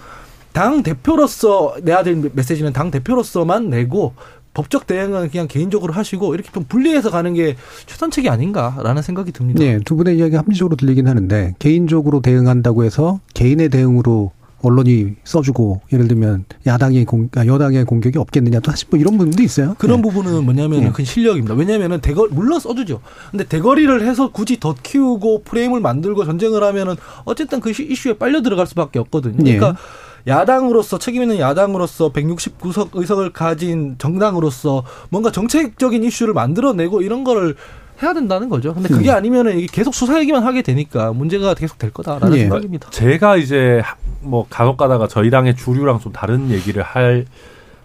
[0.53, 4.15] 당 대표로서 내야 될 메시지는 당 대표로서만 내고
[4.55, 9.62] 법적 대응은 그냥 개인적으로 하시고 이렇게 좀 분리해서 가는 게 최선책이 아닌가라는 생각이 듭니다.
[9.65, 14.33] 예, 두 분의 이야기 합리적으로 들리긴 하는데 개인적으로 대응한다고 해서 개인의 대응으로
[14.65, 19.43] 언론이 써주고 예를 들면 야당의 공, 아, 여당의 공격이 없겠느냐 또 사실 뭐 이런 부분도
[19.43, 19.75] 있어요.
[19.79, 20.03] 그런 예.
[20.03, 20.87] 부분은 뭐냐면 예.
[20.87, 21.55] 은 그건 실력입니다.
[21.55, 23.01] 왜냐하면은 대거 물론 써주죠.
[23.33, 28.41] 근데 대거리를 해서 굳이 더 키우고 프레임을 만들고 전쟁을 하면은 어쨌든 그 이슈- 이슈에 빨려
[28.43, 29.38] 들어갈 수밖에 없거든요.
[29.47, 29.57] 예.
[29.57, 29.81] 그러니까
[30.27, 37.57] 야당으로서 책임 있는 야당으로서 169석 의석을 가진 정당으로서 뭔가 정책적인 이슈를 만들어내고 이런 거를
[38.03, 38.75] 해야 된다는 거죠.
[38.75, 39.15] 근데 그게 음.
[39.15, 42.41] 아니면은 이게 계속 수사 얘기만 하게 되니까 문제가 계속 될 거다라는 예.
[42.43, 42.91] 생각입니다.
[42.91, 47.27] 제가 이제 하- 뭐 간혹 가다가 저희 당의 주류랑 좀 다른 얘기를 할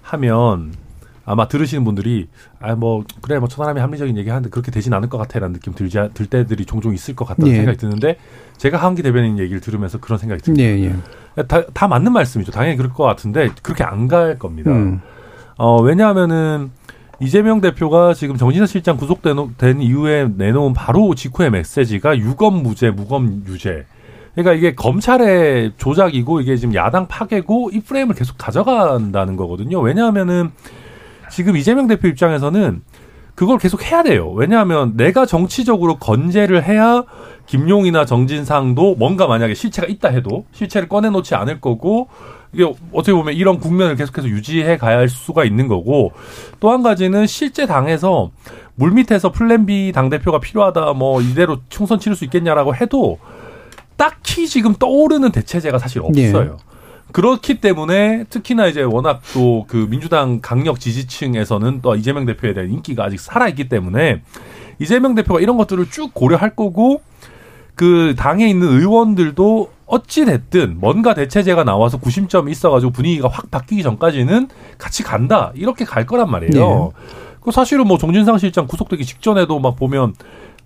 [0.02, 0.73] 하면
[1.27, 5.17] 아마 들으시는 분들이 아 뭐 그래 뭐저 사람이 합리적인 얘기 하는데 그렇게 되진 않을 것
[5.17, 7.57] 같아라는 느낌 들지 들 때들이 종종 있을 것 같다는 예.
[7.57, 8.17] 생각이 드는데
[8.57, 10.63] 제가 하은기 대변인 얘기를 들으면서 그런 생각이 듭니다.
[10.63, 10.95] 예,
[11.37, 11.43] 예.
[11.43, 12.51] 다, 다 맞는 말씀이죠.
[12.51, 14.71] 당연히 그럴 것 같은데 그렇게 안 갈 겁니다.
[14.71, 15.01] 음.
[15.57, 16.71] 어, 왜냐하면은
[17.19, 23.43] 이재명 대표가 지금 정진석 실장 구속된 된 이후에 내놓은 바로 직후의 메시지가 유검 무죄, 무검
[23.47, 23.85] 유죄.
[24.35, 29.79] 그러니까 이게 검찰의 조작이고 이게 지금 야당 파괴고 이 프레임을 계속 가져간다는 거거든요.
[29.79, 30.51] 왜냐하면은
[31.29, 32.81] 지금 이재명 대표 입장에서는
[33.35, 34.31] 그걸 계속 해야 돼요.
[34.31, 37.03] 왜냐하면 내가 정치적으로 건재를 해야
[37.45, 42.07] 김용이나 정진상도 뭔가 만약에 실체가 있다 해도 실체를 꺼내놓지 않을 거고
[42.53, 46.13] 이게 어떻게 보면 이런 국면을 계속해서 유지해 가야 할 수가 있는 거고
[46.59, 48.31] 또 한 가지는 실제 당에서
[48.75, 53.19] 물밑에서 플랜 B 당 대표가 필요하다 뭐 이대로 총선 치를 수 있겠냐라고 해도
[53.97, 56.57] 딱히 지금 떠오르는 대체제가 사실 없어요.
[57.12, 63.04] 그렇기 때문에 특히나 이제 워낙 또 그 민주당 강력 지지층에서는 또 이재명 대표에 대한 인기가
[63.06, 64.22] 아직 살아있기 때문에
[64.80, 67.02] 이재명 대표가 이런 것들을 쭉 고려할 거고
[67.76, 74.50] 그 당에 있는 의원들도 어찌 됐든 뭔가 대체제가 나와서 구심점이 있어가지고 분위기가 확 바뀌기 전까지는
[74.78, 76.91] 같이 간다 이렇게 갈 거란 말이에요.
[77.41, 80.13] 그 사실은 뭐 정진상 실장 구속되기 직전에도 막 보면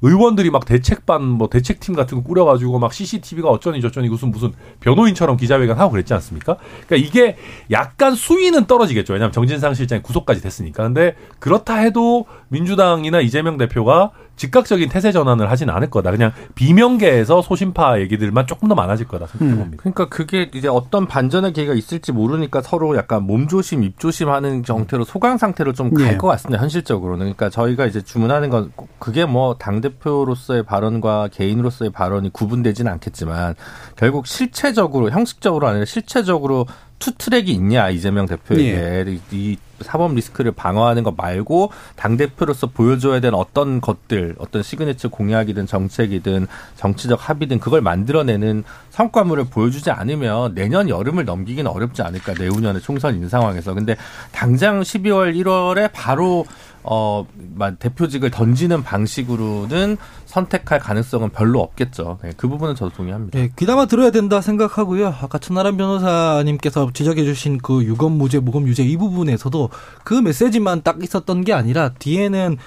[0.01, 5.37] 의원들이 막 대책반 뭐 대책팀 같은 거 꾸려가지고 막 CCTV가 어쩌니 저쩌니 무슨 무슨 변호인처럼
[5.37, 6.57] 기자회견 하고 그랬지 않습니까?
[6.87, 7.37] 그러니까 이게
[7.69, 9.13] 약간 수위는 떨어지겠죠.
[9.13, 10.83] 왜냐하면 정진상 실장이 구속까지 됐으니까.
[10.83, 14.11] 근데 그렇다 해도 민주당이나 이재명 대표가
[14.41, 16.09] 즉각적인 태세 전환을 하지는 않을 거다.
[16.09, 19.77] 그냥 비명계에서 소심파 얘기들만 조금 더 많아질 거다 생각해 봅니다.
[19.81, 25.73] 그러니까 그게 이제 어떤 반전의 기회가 있을지 모르니까 서로 약간 몸조심, 입조심하는 형태로 소강 상태로
[25.73, 26.17] 좀갈 예.
[26.17, 26.59] 것 같습니다.
[26.59, 27.19] 현실적으로는.
[27.19, 33.55] 그러니까 저희가 이제 주문하는 건 그게 뭐 당대 표로서의 발언과 개인으로서의 발언이 구분되지는 않겠지만
[33.95, 36.65] 결국 실체적으로 형식적으로 아니라 실체적으로
[37.01, 43.19] two track이 있냐 이재명 대표에게 이, 이 사법 리스크를 방어하는 것 말고 당 대표로서 보여줘야
[43.19, 50.89] 되는 어떤 것들, 어떤 시그니처 공약이든 정책이든 정치적 합의든 그걸 만들어내는 성과물을 보여주지 않으면 내년
[50.89, 53.73] 여름을 넘기기는 어렵지 않을까 내후년에 총선 인 상황에서.
[53.73, 53.95] 근데
[54.31, 56.45] 당장 12월 1월에 바로
[56.83, 62.19] 어, 막 대표직을 던지는 방식으로는 선택할 가능성은 별로 없겠죠.
[62.23, 63.39] 네, 그 부분은 저도 동의합니다.
[63.39, 65.07] 예, 귀담아 들어야 된다 생각하고요.
[65.07, 69.69] 아까 천나람 변호사님께서 지적해주신 그 유검 무죄, 무검 유죄 이 부분에서도
[70.03, 72.57] 그 메시지만 딱 있었던 게 아니라 뒤에는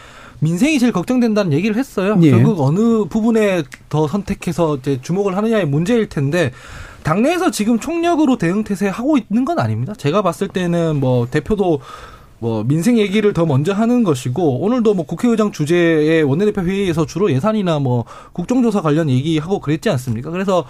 [0.40, 2.18] 민생이 제일 걱정된다는 얘기를 했어요.
[2.22, 2.30] 예.
[2.30, 6.52] 결국 어느 부분에 더 선택해서 이제 주목을 하느냐의 문제일 텐데
[7.02, 9.94] 당내에서 지금 총력으로 대응 태세 하고 있는 건 아닙니다.
[9.96, 11.80] 제가 봤을 때는 뭐 대표도
[12.38, 17.78] 뭐 민생 얘기를 더 먼저 하는 것이고 오늘도 뭐 국회의장 주재의 원내대표 회의에서 주로 예산이나
[17.78, 20.30] 뭐 국정조사 관련 얘기하고 그랬지 않습니까?
[20.30, 20.64] 그래서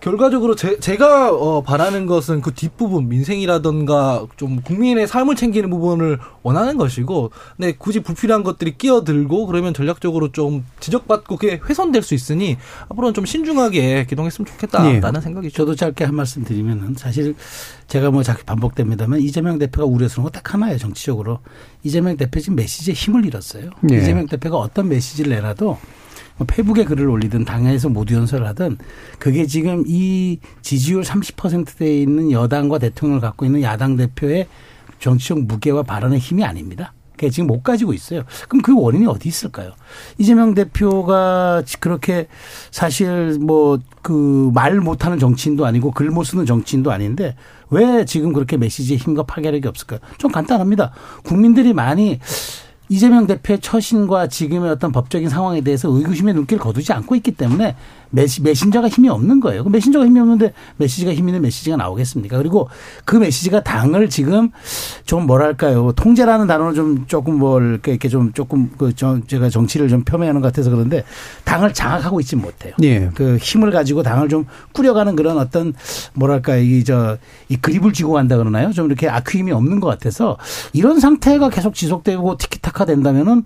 [0.00, 6.76] 결과적으로 제, 제가 어, 바라는 것은 그 뒷부분 민생이라든가 좀 국민의 삶을 챙기는 부분을 원하는
[6.76, 12.56] 것이고 근데 굳이 불필요한 것들이 끼어들고 그러면 전략적으로 좀 지적받고 그게 훼손될 수 있으니
[12.88, 15.20] 앞으로는 좀 신중하게 기동했으면 좋겠다라는 예.
[15.20, 15.56] 생각이죠.
[15.56, 17.34] 저도 짧게 한 말씀 드리면은 사실
[17.88, 21.40] 제가 뭐 자꾸 반복됩니다만 이재명 대표가 우려스러운 건딱 하나예요 정치적으로
[21.82, 23.70] 이재명 대표 지금 메시지에 힘을 잃었어요.
[23.90, 23.96] 예.
[23.96, 25.78] 이재명 대표가 어떤 메시지를 내놔도 뭐
[26.44, 28.78] 페북에 글을 올리든 당에서 모두 연설을 하든
[29.18, 34.46] 그게 지금 이 지지율 30%대에 있는 여당과 대통령을 갖고 있는 야당 대표의
[34.98, 36.92] 정치적 무게와 발언의 힘이 아닙니다.
[37.12, 38.24] 그게 지금 못 가지고 있어요.
[38.46, 39.72] 그럼 그 원인이 어디 있을까요?
[40.18, 42.26] 이재명 대표가 그렇게
[42.70, 47.34] 사실 뭐 그 말 못하는 정치인도 아니고 글 못 쓰는 정치인도 아닌데
[47.70, 49.98] 왜 지금 그렇게 메시지에 힘과 파괴력이 없을까요?
[50.18, 50.92] 좀 간단합니다.
[51.24, 52.20] 국민들이 많이
[52.88, 57.74] 이재명 대표의 처신과 지금의 어떤 법적인 상황에 대해서 의구심의 눈길을 거두지 않고 있기 때문에
[58.10, 59.64] 메시, 메신저가 힘이 없는 거예요.
[59.64, 62.38] 그 메신저가 힘이 없는데 메시지가 힘 있는 메시지가 나오겠습니까?
[62.38, 62.68] 그리고
[63.04, 64.50] 그 메시지가 당을 지금
[65.04, 65.92] 좀 뭐랄까요.
[65.92, 70.48] 통제라는 단어는 좀 조금 뭘 이렇게 좀 조금 그 저- 제가 정치를 좀 폄훼하는 것
[70.48, 71.04] 같아서 그런데
[71.44, 72.74] 당을 장악하고 있지 못해요.
[72.82, 73.10] 예.
[73.14, 75.74] 그 힘을 가지고 당을 좀 꾸려가는 그런 어떤
[76.14, 77.16] 뭐랄까 이 저이
[77.60, 78.72] 그립을 쥐고 간다 그러나요?
[78.72, 80.36] 좀 이렇게 아크 힘이 없는 것 같아서
[80.72, 83.42] 이런 상태가 계속 지속되고 티키타카 된다면은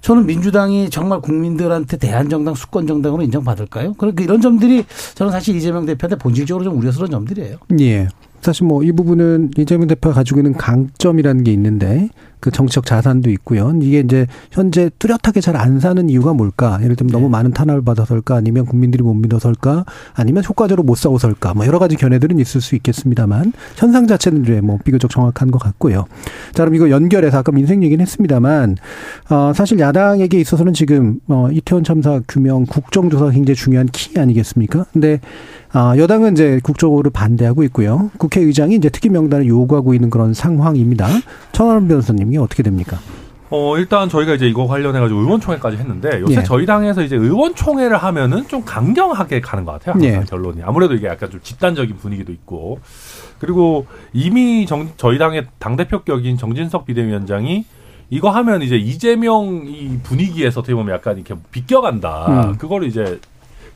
[0.00, 3.94] 저는 민주당이 정말 국민들한테 대한정당 수권정당으로 인정받을까요?
[3.94, 4.84] 그러니까 이런 점들이
[5.14, 7.56] 저는 사실 이재명 대표한테 본질적으로 좀 우려스러운 점들이에요.
[7.80, 8.08] 예.
[8.40, 12.08] 사실 뭐 이 부분은 이재명 대표가 가지고 있는 강점이라는 게 있는데
[12.40, 13.72] 그 정치적 자산도 있고요.
[13.82, 16.78] 이게 이제 현재 뚜렷하게 잘 안 사는 이유가 뭘까?
[16.84, 18.36] 예를 들면 너무 많은 탄압을 받아서일까?
[18.36, 19.84] 아니면 국민들이 못 믿어서일까?
[20.14, 21.54] 아니면 효과적으로 못 싸워서일까?
[21.54, 26.04] 뭐 여러 가지 견해들은 있을 수 있겠습니다만 현상 자체는 이제 뭐 비교적 정확한 것 같고요.
[26.52, 28.76] 자, 그럼 이거 연결해서 아까 민생 얘기는 했습니다만
[29.30, 34.86] 어 사실 야당에게 있어서는 지금 어 이태원 참사 규명 국정조사가 굉장히 중요한 키 아니겠습니까?
[34.92, 35.20] 근데
[35.80, 38.10] 아, 여당은 이제 국적으로 반대하고 있고요.
[38.18, 41.06] 국회의장이 이제 특임 명단을 요구하고 있는 그런 상황입니다.
[41.52, 42.98] 천하람 변호사님, 이게 어떻게 됩니까?
[43.50, 46.42] 어, 일단 저희가 이제 이거 관련해가지고 의원총회까지 했는데 요새 예.
[46.42, 49.92] 저희 당에서 이제 의원총회를 하면은 좀 강경하게 가는 것 같아요.
[49.94, 50.24] 항상 예.
[50.28, 50.62] 결론이.
[50.64, 52.80] 아무래도 이게 약간 좀 집단적인 분위기도 있고.
[53.38, 57.64] 그리고 이미 정, 저희 당의 당대표 격인 정진석 비대위원장이
[58.10, 62.48] 이거 하면 이제 이재명 이 분위기에서 어떻게 보면 약간 이렇게 비껴간다.
[62.48, 62.58] 음.
[62.58, 63.20] 그거를 이제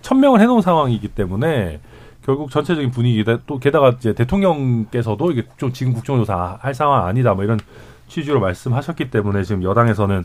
[0.02, 1.78] 천명을 해놓은 상황이기 때문에
[2.24, 7.44] 결국 전체적인 분위기다 또 게다가 이제 대통령께서도 이게 국정 지금 국정조사 할 상황 아니다 뭐
[7.44, 7.58] 이런
[8.08, 10.24] 취지로 말씀하셨기 때문에 지금 여당에서는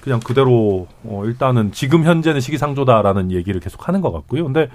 [0.00, 4.44] 그냥 그대로 어 일단은 지금 현재는 시기상조다라는 얘기를 계속 하는 것 같고요.
[4.44, 4.70] 근데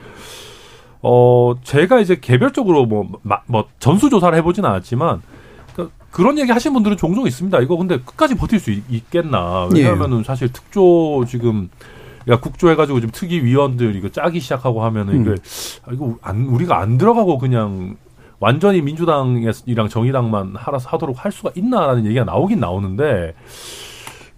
[1.01, 5.21] 어 제가 이제 개별적으로 뭐, 마- 뭐 전수 조사를 해보진 않았지만
[5.75, 7.59] 그, 그런 얘기 하신 분들은 종종 있습니다.
[7.61, 9.79] 이거 근데 끝까지 버틸 수 있, 겠나 예.
[9.79, 11.69] 왜냐하면은 사실 특조 지금
[12.27, 15.37] 야 국조해가지고 지금 특위 위원들 이거 짜기 시작하고 하면은 이게 음.
[15.85, 17.97] 아, 이거 안, 우리가 안 들어가고 그냥
[18.39, 23.33] 완전히 민주당이랑 정의당만 하라서 하도록 할 수가 있나라는 얘기가 나오긴 나오는데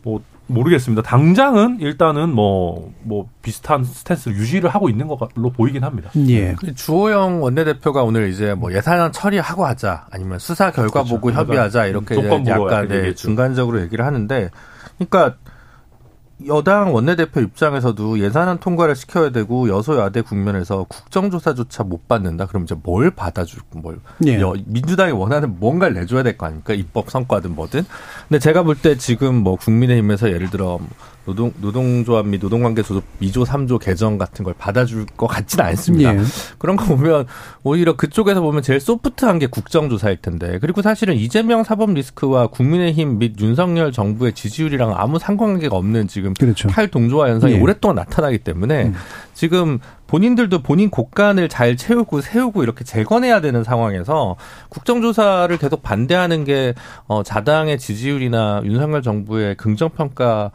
[0.04, 1.02] 뭐 모르겠습니다.
[1.02, 6.12] 당장은 일단은 뭐 뭐 비슷한 스탠스를 유지를 하고 있는 걸로 보이긴 합니다.
[6.28, 6.54] 예.
[6.56, 11.16] 그 주호영 원내대표가 오늘 이제 뭐 예산안 처리하고 하자 아니면 수사 결과 그렇죠.
[11.16, 13.16] 보고 협의하자 이렇게 약간 네, 얘기했죠.
[13.16, 14.50] 중간적으로 얘기를 하는데
[14.98, 15.38] 그러니까
[16.46, 22.46] 여당 원내대표 입장에서도 예산안 통과를 시켜야 되고 여소야대 국면에서 국정조사조차 못 받는다.
[22.46, 24.40] 그럼 이제 뭘 받아줄 뭘 예.
[24.40, 26.74] 여- 민주당이 원하는 뭔가를 내줘야 될 거 아닙니까?
[26.74, 27.84] 입법 성과든 뭐든.
[28.30, 30.80] 근데 제가 볼 때 지금 뭐 국민의힘에서 예를 들어
[31.28, 36.16] 노동 노동조합 및 노동관계 조합 2조 3조 개정 같은 걸 받아줄 것 같지는 않습니다.
[36.16, 36.22] 예.
[36.58, 37.26] 그런 거 보면
[37.64, 43.36] 오히려 그쪽에서 보면 제일 소프트한 게 국정조사일 텐데 그리고 사실은 이재명 사법 리스크와 국민의힘 및
[43.42, 46.70] 윤석열 정부의 지지율이랑 아무 상관관계가 없는 지금 그렇죠.
[46.70, 47.60] 탈동조화 현상이 예.
[47.60, 48.96] 오랫동안 나타나기 때문에 음.
[49.34, 54.36] 지금 본인들도 본인 곳간을 잘 채우고 세우고 이렇게 재건해야 되는 상황에서
[54.70, 56.74] 국정조사를 계속 반대하는 게
[57.08, 60.52] 어, 자당의 지지율이나 윤석열 정부의 긍정 평가를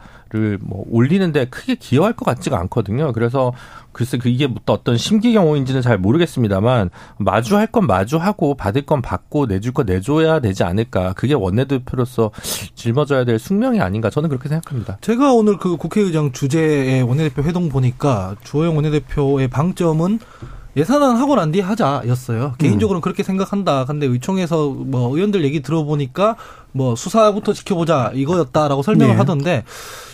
[0.61, 3.11] 뭐 올리는데 크게 기여할 것 같지가 않거든요.
[3.13, 3.53] 그래서
[3.91, 9.73] 글쎄 그 이게 또 어떤 심기경호인지는 잘 모르겠습니다만 마주할 건 마주하고 받을 건 받고 내줄
[9.73, 11.13] 건 내줘야 되지 않을까.
[11.13, 12.31] 그게 원내대표로서
[12.75, 14.09] 짊어져야 될 숙명이 아닌가.
[14.09, 14.97] 저는 그렇게 생각합니다.
[15.01, 20.19] 제가 오늘 그 국회의장 주재의 원내대표 회동 보니까 주호영 원내대표의 방점은
[20.75, 22.55] 예산안 하고 난 뒤에 하자였어요.
[22.57, 23.85] 개인적으로는 그렇게 생각한다.
[23.85, 26.35] 근데 의총에서 뭐 의원들 얘기 들어보니까
[26.71, 29.17] 뭐 수사부터 지켜보자 이거였다라고 설명을 네.
[29.19, 29.63] 하던데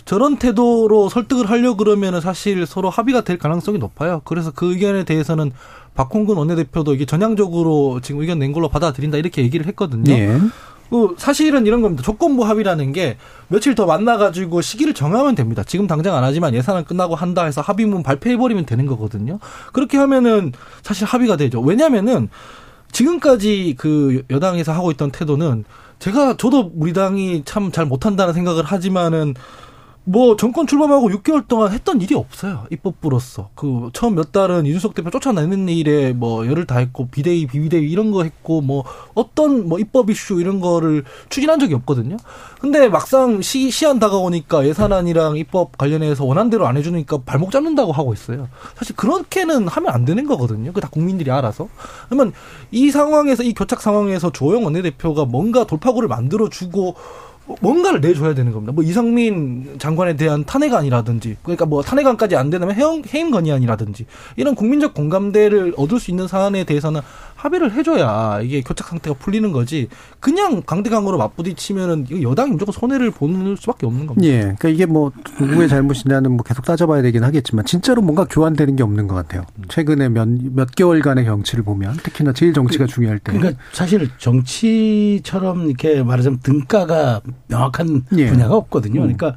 [0.04, 4.20] 저런 태도로 설득을 하려 그러면은 사실 서로 합의가 될 가능성이 높아요.
[4.24, 5.52] 그래서 그 의견에 대해서는
[5.94, 10.12] 박홍근 원내대표도 이게 전향적으로 지금 의견 낸 걸로 받아들인다 이렇게 얘기를 했거든요.
[10.12, 10.38] 예.
[10.90, 12.02] 그 사실은 이런 겁니다.
[12.02, 13.16] 조건부 합의라는 게
[13.48, 15.62] 며칠 더 만나가지고 시기를 정하면 됩니다.
[15.64, 19.38] 지금 당장 안 하지만 예산은 끝나고 한다 해서 합의문 발표해버리면 되는 거거든요.
[19.72, 21.60] 그렇게 하면은 사실 합의가 되죠.
[21.60, 22.28] 왜냐면은
[22.92, 25.64] 지금까지 그 여당에서 하고 있던 태도는
[26.00, 29.34] 제가 저도 우리 당이 참 잘 못한다는 생각을 하지만은
[30.10, 32.66] 뭐 정권 출범하고 6개월 동안 했던 일이 없어요.
[32.70, 33.50] 입법부로서.
[33.54, 38.24] 그 처음 몇 달은 이준석 대표 쫓아내는 일에 뭐 열을 다했고 비대위 비비대위 이런 거
[38.24, 38.82] 했고 뭐
[39.14, 42.16] 어떤 뭐 입법 이슈 이런 거를 추진한 적이 없거든요.
[42.60, 48.48] 근데 막상 시, 시한 다가오니까 예산안이랑 입법 관련해서 원한대로 안 해주니까 발목 잡는다고 하고 있어요.
[48.76, 50.72] 사실 그렇게는 하면 안 되는 거거든요.
[50.72, 51.68] 그 다 국민들이 알아서.
[52.08, 52.32] 그러면
[52.72, 56.96] 이 상황에서 이 교착 상황에서 조영 원내대표가 뭔가 돌파구를 만들어 주고
[57.60, 58.72] 뭔가를 내줘야 되는 겁니다.
[58.72, 65.74] 뭐 이상민 장관에 대한 탄핵안이라든지, 그러니까 뭐 탄핵안까지 안 되면 해임, 건의안이라든지 이런 국민적 공감대를
[65.76, 67.00] 얻을 수 있는 사안에 대해서는
[67.40, 69.88] 합의를 해줘야 이게 교착 상태가 풀리는 거지.
[70.20, 74.28] 그냥 강대강으로 맞부딪히면은 여당이 무조건 손해를 보는 수밖에 없는 겁니다.
[74.28, 74.40] 예.
[74.40, 79.08] 그러니까 이게 뭐 누구의 잘못이냐는 뭐 계속 따져봐야 되긴 하겠지만 진짜로 뭔가 교환되는 게 없는
[79.08, 79.46] 것 같아요.
[79.68, 83.32] 최근에 몇, 몇 개월간의 경치를 보면 특히나 제일 정치가 중요할 때.
[83.32, 88.28] 그러니까 사실 정치처럼 이렇게 말하자면 등가가 명확한 예.
[88.28, 89.00] 분야가 없거든요.
[89.00, 89.36] 그러니까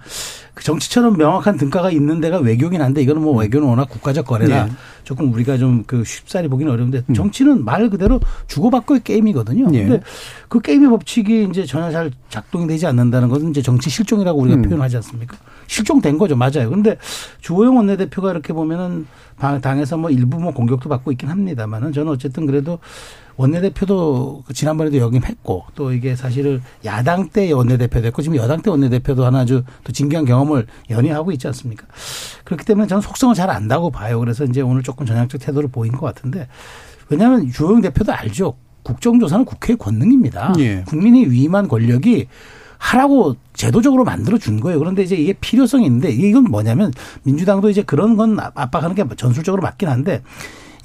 [0.53, 4.71] 그 정치처럼 명확한 등가가 있는 데가 외교긴 한데 이거는 뭐 외교는 워낙 국가적 거래라 예.
[5.03, 9.67] 조금 우리가 좀 그 쉽사리 보기는 어려운데 정치는 말 그대로 주고받고의 게임이거든요.
[9.73, 9.83] 예.
[9.85, 10.01] 근데
[10.49, 14.61] 그 게임의 법칙이 이제 전혀 잘 작동이 되지 않는다는 것은 이제 정치 실종이라고 우리가 음.
[14.61, 15.37] 표현하지 않습니까?
[15.67, 16.35] 실종된 거죠.
[16.35, 16.69] 맞아요.
[16.69, 16.97] 근데
[17.41, 19.07] 주호영 원내대표가 이렇게 보면은
[19.39, 22.77] 당- 당에서 뭐 일부 뭐 공격도 받고 있긴 합니다만은 저는 어쨌든 그래도
[23.35, 29.25] 원내대표도 그 지난번에도 역임했고 또 이게 사실은 야당 때 원내대표 됐고 지금 여당 때 원내대표도
[29.25, 31.87] 하나 아주 또 진기한 경험을 연회하고 있지 않습니까?
[32.43, 34.19] 그렇기 때문에 저는 속성을 잘 안다고 봐요.
[34.19, 36.47] 그래서 이제 오늘 조금 전향적 태도를 보인 것 같은데
[37.09, 38.55] 왜냐하면 주호영 대표도 알죠.
[38.83, 40.53] 국정조사는 국회의 권능입니다.
[40.59, 40.83] 예.
[40.87, 42.27] 국민이 위임한 권력이
[42.77, 44.77] 하라고 제도적으로 만들어 준 거예요.
[44.77, 46.91] 그런데 이제 이게 필요성이 있는데 이건 뭐냐면
[47.23, 50.21] 민주당도 이제 그런 건 압박하는 게 전술적으로 맞긴 한데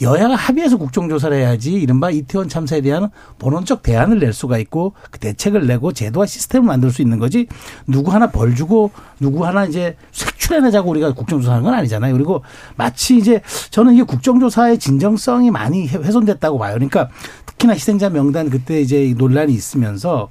[0.00, 5.66] 여야가 합의해서 국정조사를 해야지 이른바 이태원 참사에 대한 본원적 대안을 낼 수가 있고 그 대책을
[5.66, 7.46] 내고 제도와 시스템을 만들 수 있는 거지
[7.87, 12.12] 누구 하나 벌 주고 누구 하나 이제 색출해내자고 우리가 국정조사하는 건 아니잖아요.
[12.14, 12.42] 그리고
[12.76, 16.74] 마치 이제 저는 이게 국정조사의 진정성이 많이 훼손됐다고 봐요.
[16.74, 17.08] 그러니까
[17.46, 20.28] 특히나 희생자 명단 그때 이제 논란이 있으면서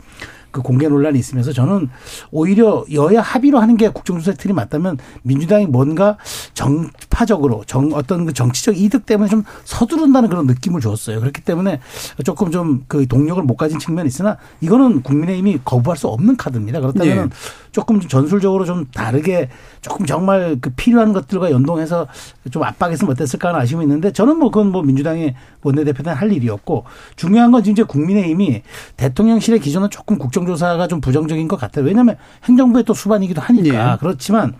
[0.57, 1.89] 그 공개 논란이 있으면서 저는
[2.31, 6.17] 오히려 여야 합의로 하는 게 국정조사의 틀이 맞다면 민주당이 뭔가
[6.55, 11.19] 정파적으로 정 어떤 그 정치적 이득 때문에 좀 서두른다는 그런 느낌을 줬어요.
[11.19, 11.79] 그렇기 때문에
[12.23, 16.79] 조금 좀 그 동력을 못 가진 측면이 있으나 이거는 국민의힘이 거부할 수 없는 카드입니다.
[16.79, 17.21] 그렇다면 예.
[17.21, 17.29] 은
[17.71, 19.49] 조금 전술적으로 좀 다르게
[19.81, 22.07] 조금 정말 그 필요한 것들과 연동해서
[22.49, 26.85] 좀 압박했으면 어땠을까 하는 아쉬움이 있는데 저는 뭐 그건 뭐 민주당의 원내대표단 할 일이었고
[27.15, 28.63] 중요한 건 이제 국민의힘이
[28.95, 31.85] 대통령실의 기존은 조금 국정 조사가 좀 부정적인 것 같아요.
[31.85, 33.97] 왜냐하면 행정부의 또 수반이기도 하니까 예.
[33.99, 34.55] 그렇지만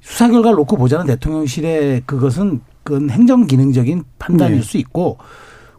[0.00, 4.62] 수사 결과를 놓고 보자는 대통령실의 그것은 그건 행정 기능적인 판단일 네.
[4.62, 5.18] 수 있고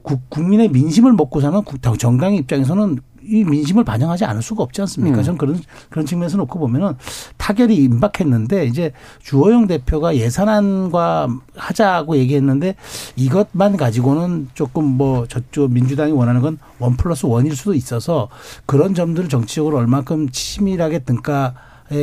[0.04, 5.20] 국, 국민의 민심을 먹고 사는 국- 정당 입장에서는 이 민심을 반영하지 않을 수가 없지 않습니까?
[5.20, 5.24] 음.
[5.24, 6.94] 저는 그런 그런 측면에서 놓고 보면은
[7.38, 8.92] 타결이 임박했는데 이제
[9.22, 12.76] 주호영 대표가 예산안과 하자고 얘기했는데
[13.16, 18.28] 이것만 가지고는 조금 뭐 저쪽 민주당이 원하는 건 원 플러스 원일 수도 있어서
[18.66, 21.54] 그런 점들을 정치적으로 얼마큼 치밀하게 등가의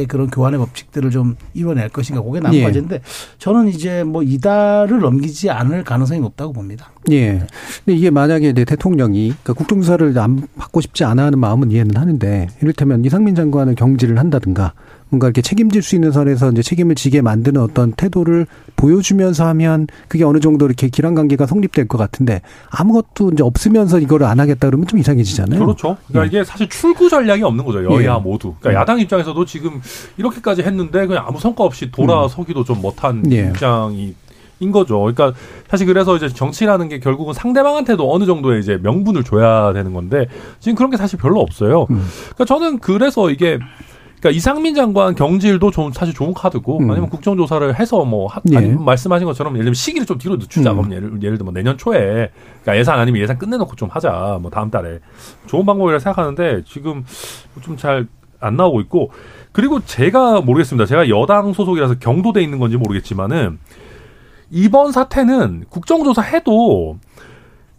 [0.09, 2.63] 그런 교환의 법칙들을 좀 이뤄낼 것인가 그게 남은 예.
[2.65, 3.01] 과제인데
[3.39, 6.91] 저는 이제 뭐 이달을 넘기지 않을 가능성이 높다고 봅니다.
[7.11, 7.47] 예.
[7.85, 12.49] 근데 이게 만약에 이제 대통령이 그러니까 국정조사를 안 받고 싶지 않아 하는 마음은 이해는 하는데
[12.61, 14.75] 이를테면 이상민 장관을 경질을 한다든가
[15.11, 18.47] 뭔가 이렇게 책임질 수 있는 선에서 이제 책임을 지게 만드는 어떤 태도를
[18.77, 24.27] 보여주면서 하면 그게 어느 정도 이렇게 기란 관계가 성립될 것 같은데 아무것도 이제 없으면서 이거를
[24.27, 25.61] 안 하겠다 그러면 좀 이상해지잖아요.
[25.61, 25.97] 그렇죠.
[26.09, 26.27] 그러니까 예.
[26.29, 27.85] 이게 사실 출구 전략이 없는 거죠.
[27.85, 28.21] 여야 예.
[28.21, 28.55] 모두.
[28.61, 29.81] 그러니까 야당 입장에서도 지금
[30.17, 33.49] 이렇게까지 했는데 그냥 아무 성과 없이 돌아서기도 좀 못한 예.
[33.49, 34.15] 입장이
[34.61, 34.99] 인 거죠.
[34.99, 35.33] 그러니까
[35.69, 40.27] 사실 그래서 이제 정치라는 게 결국은 상대방한테도 어느 정도의 이제 명분을 줘야 되는 건데
[40.59, 41.87] 지금 그런 게 사실 별로 없어요.
[41.91, 42.05] 음.
[42.35, 43.61] 그러니까 저는 그래서 이게
[44.21, 46.91] 그러니까 이상민 장관 경질도 좀 사실 좋은 카드고 음.
[46.91, 48.61] 아니면 국정조사를 해서 뭐 하, 예.
[48.61, 50.73] 말씀하신 것처럼 예를 들면 시기를 좀 뒤로 늦추자.
[50.73, 50.77] 음.
[50.77, 52.31] 그럼 예를 예를 들면 내년 초에
[52.63, 54.39] 그러니까 예산 아니면 예산 끝내놓고 좀 하자.
[54.43, 54.99] 뭐 다음 달에
[55.47, 57.05] 좋은 방법이라 생각하는데 지금
[57.63, 58.07] 좀 잘
[58.41, 59.11] 안 나오고 있고
[59.53, 60.87] 그리고 제가 모르겠습니다.
[60.87, 63.59] 제가 여당 소속이라서 경도돼 있는 건지 모르겠지만은
[64.51, 66.99] 이번 사태는 국정조사 해도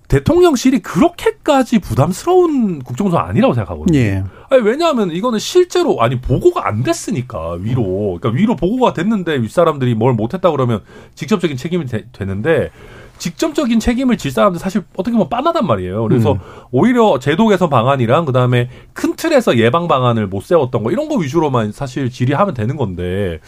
[0.09, 3.97] 대통령실이 그렇게까지 부담스러운 국정조사 아니라고 생각하거든요.
[3.97, 4.23] 예.
[4.49, 9.93] 아니, 왜냐하면 이거는 실제로 아니 보고가 안 됐으니까 위로 그러니까 위로 보고가 됐는데 윗 사람들이
[9.93, 10.81] 뭘 못했다 그러면
[11.13, 12.71] 직접적인 책임이 되, 는데
[13.19, 16.03] 직접적인 책임을 질 사람들 사실 어떻게 보면 빤하단 말이에요.
[16.07, 16.39] 그래서 음.
[16.71, 21.71] 오히려 제도 개선 방안이랑 그다음에 큰 틀에서 예방 방안을 못 세웠던 거 이런 거 위주로만
[21.71, 23.39] 사실 질의하면 되는 건데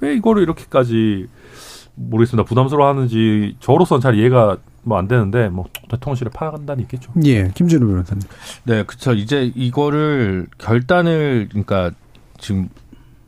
[0.00, 1.26] 왜 이거를 이렇게까지
[1.94, 2.46] 모르겠습니다.
[2.46, 7.12] 부담스러워하는지 저로서는 잘 이해가 뭐 안 되는데 뭐 대통령실에 파악한다는 있겠죠.
[7.24, 7.48] 예.
[7.54, 8.22] 김준우 변호사님.
[8.64, 9.12] 네, 그쵸.
[9.12, 11.90] 이제 이거를 결단을, 그러니까
[12.38, 12.68] 지금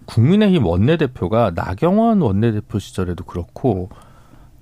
[0.07, 3.88] 국민의힘 원내대표가 나경원 원내대표 시절에도 그렇고,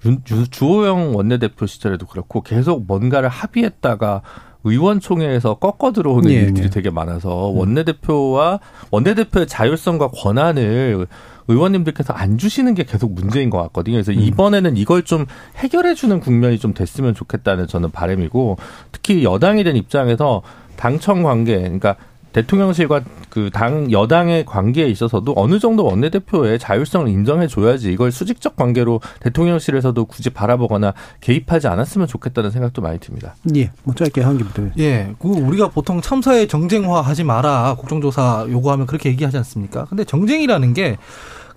[0.05, 4.23] 윤, 유- 주호영 원내대표 시절에도 그렇고, 계속 뭔가를 합의했다가
[4.65, 6.71] 의원총회에서 꺾어 들어오는 예, 일들이 예.
[6.71, 8.61] 되게 많아서 원내대표와
[8.93, 11.07] 원내대표의 자율성과 권한을
[11.49, 13.95] 의원님들께서 안 주시는 게 계속 문제인 것 같거든요.
[13.95, 15.27] 그래서 이번에는 이걸 좀
[15.57, 18.59] 해결해 주는 국면이 좀 됐으면 좋겠다는 저는 바람이고
[18.93, 20.43] 특히 여당이 된 입장에서
[20.77, 21.97] 당청 관계, 그러니까
[22.33, 29.01] 대통령실과 그 당 여당의 관계에 있어서도 어느 정도 원내대표의 자율성을 인정해 줘야지 이걸 수직적 관계로
[29.21, 33.35] 대통령실에서도 굳이 바라보거나 개입하지 않았으면 좋겠다는 생각도 많이 듭니다.
[33.55, 33.71] 예.
[33.85, 34.63] 뭐 짧게 한 개부터.
[34.79, 39.85] 예, 그 우리가 보통 참사의 정쟁화 하지 마라 국정조사 요구하면 그렇게 얘기하지 않습니까?
[39.85, 40.97] 근데 정쟁이라는 게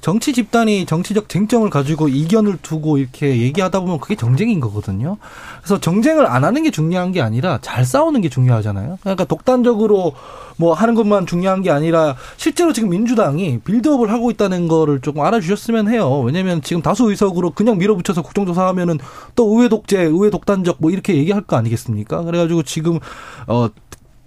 [0.02, 5.18] 정치 집단이 정치적 쟁점을 가지고 이견을 두고 이렇게 얘기하다 보면 그게 정쟁인 거거든요.
[5.60, 9.00] 그래서 정쟁을 안 하는 게 중요한 게 아니라 잘 싸우는 게 중요하잖아요.
[9.02, 10.14] 그러니까 독단적으로
[10.58, 15.90] 뭐 하는 것만 중요한 게 아니라 실제로 지금 민주당이 빌드업을 하고 있다는 거를 조금 알아주셨으면
[15.90, 16.22] 해요.
[16.22, 19.00] 왜냐면 지금 다수 의석으로 그냥 밀어붙여서 국정조사하면은
[19.36, 22.24] 또 의회 독재, 의회 독단적 뭐 이렇게 얘기할 거 아니겠습니까?
[22.24, 23.00] 그래가지고 지금
[23.48, 23.70] 어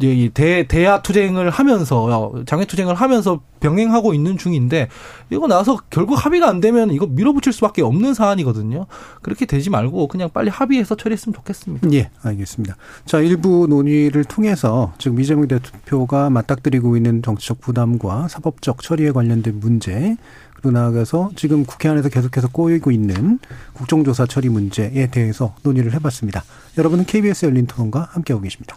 [0.00, 4.88] 이 대, 대야 투쟁을 하면서, 장외 투쟁을 하면서 병행하고 있는 중인데,
[5.30, 8.86] 이거 나서 결국 합의가 안 되면 이거 밀어붙일 수밖에 없는 사안이거든요.
[9.22, 11.90] 그렇게 되지 말고 그냥 빨리 합의해서 처리했으면 좋겠습니다.
[11.92, 12.76] 예, 알겠습니다.
[13.06, 20.16] 자, 일부 논의를 통해서 지금 이재명 대표가 맞닥뜨리고 있는 정치적 부담과 사법적 처리에 관련된 문제,
[20.54, 23.38] 그리고 나아가서 지금 국회 안에서 계속해서 꼬이고 있는
[23.74, 26.42] 국정조사 처리 문제에 대해서 논의를 해봤습니다.
[26.76, 28.76] 여러분은 KBS 열린 토론과 함께하고 계십니다.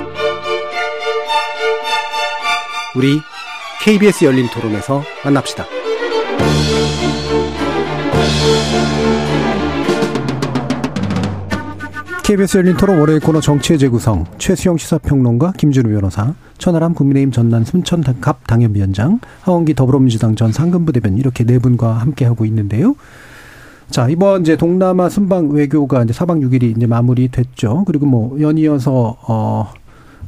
[2.93, 3.21] 우리
[3.81, 5.65] KBS 열린 토론에서 만납시다.
[12.23, 18.45] KBS 열린 토론 월요일 코너 정치의 재구성 최수영 시사평론가 김준우 변호사 천하람 국민의힘 전남 순천갑
[18.47, 22.95] 당협위원장 하원기 더불어민주당 전 상근부 대변인 이렇게 네 분과 함께 하고 있는데요.
[23.89, 27.85] 자 이번 이제 동남아 순방 외교가 이제 4박 6일이 이제 마무리됐죠.
[27.85, 29.73] 그리고 뭐 연이어서 어,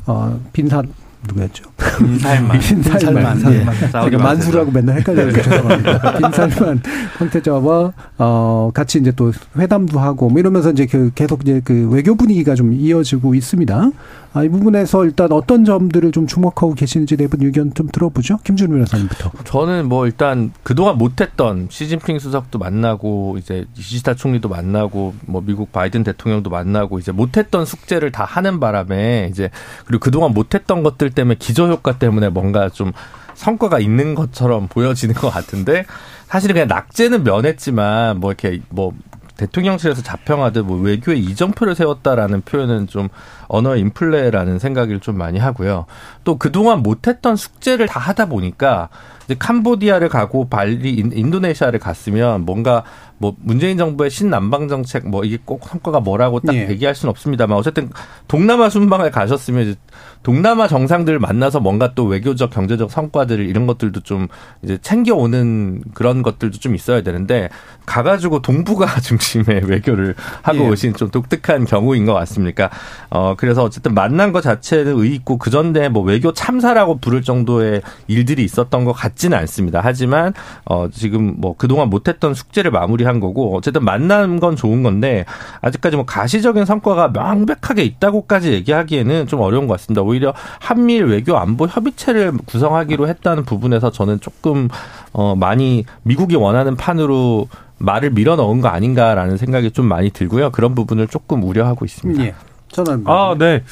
[0.07, 0.87] 어 빈산
[1.27, 1.63] 누구였죠?
[1.97, 2.59] 빈살만.
[2.59, 3.33] 빈살만.
[3.35, 3.53] 빈살만.
[3.53, 4.09] 예.
[4.09, 6.17] 제가 만수라고 맨날 헷갈려서 죄송합니다.
[6.17, 6.81] 빈살만
[7.17, 12.15] 황태자와 어 같이 이제 또 회담도 하고 뭐 이러면서 이제 그 계속 이제 그 외교
[12.15, 13.91] 분위기가 좀 이어지고 있습니다.
[14.33, 18.39] 아, 이 부분에서 일단 어떤 점들을 좀 주목하고 계시는지 네분 의견 좀 들어보죠.
[18.43, 19.31] 김준 변호사님부터.
[19.43, 26.03] 저는 뭐 일단 그동안 못했던 시진핑 수석도 만나고 이제 이시다 총리도 만나고 뭐 미국 바이든
[26.03, 29.51] 대통령도 만나고 이제 못했던 숙제를 다 하는 바람에 이제
[29.85, 32.91] 그리고 그동안 못했던 것들 때문에 기저효과 때문에 뭔가 좀
[33.35, 35.85] 성과가 있는 것처럼 보여지는 것 같은데
[36.27, 38.93] 사실은 그냥 낙제는 면했지만 뭐 이렇게 뭐
[39.37, 43.09] 대통령실에서 자평하듯 뭐 외교에 이정표를 세웠다라는 표현은 좀
[43.47, 45.85] 언어 인플레라는 생각을 좀 많이 하고요.
[46.23, 48.89] 또 그동안 못했던 숙제를 다 하다 보니까
[49.25, 52.83] 이제 캄보디아를 가고 발리 인도네시아를 갔으면 뭔가
[53.23, 56.67] 뭐 문재인 정부의 신남방 정책 뭐 이게 꼭 성과가 뭐라고 딱 예.
[56.69, 57.89] 얘기할 수는 없습니다만 어쨌든
[58.27, 59.75] 동남아 순방을 가셨으면 이제
[60.23, 64.27] 동남아 정상들을 만나서 뭔가 또 외교적 경제적 성과들을 이런 것들도 좀
[64.61, 67.47] 이제 챙겨오는 그런 것들도 좀 있어야 되는데
[67.85, 70.67] 가가지고 동북아 중심의 외교를 하고 예.
[70.67, 72.69] 오신 좀 독특한 경우인 것 같습니까?
[73.09, 77.81] 어 그래서 어쨌든 만난 것 자체는 의의 있고 그 전에 뭐 외교 참사라고 부를 정도의
[78.07, 79.79] 일들이 있었던 것 같지는 않습니다.
[79.81, 80.33] 하지만
[80.65, 85.25] 어 지금 뭐 그동안 못했던 숙제를 마무리 한 거고 어쨌든 만난 건 좋은 건데
[85.61, 90.01] 아직까지 뭐 가시적인 성과가 명백하게 있다고까지 얘기하기에는 좀 어려운 것 같습니다.
[90.01, 94.67] 오히려 한미일 외교 안보 협의체를 구성하기로 했다는 부분에서 저는 조금
[95.11, 97.47] 어 많이 미국이 원하는 판으로
[97.77, 100.51] 말을 밀어 넣은 거 아닌가라는 생각이 좀 많이 들고요.
[100.51, 102.23] 그런 부분을 조금 우려하고 있습니다.
[102.23, 102.33] 예.
[102.73, 103.63] 저는 아, 네.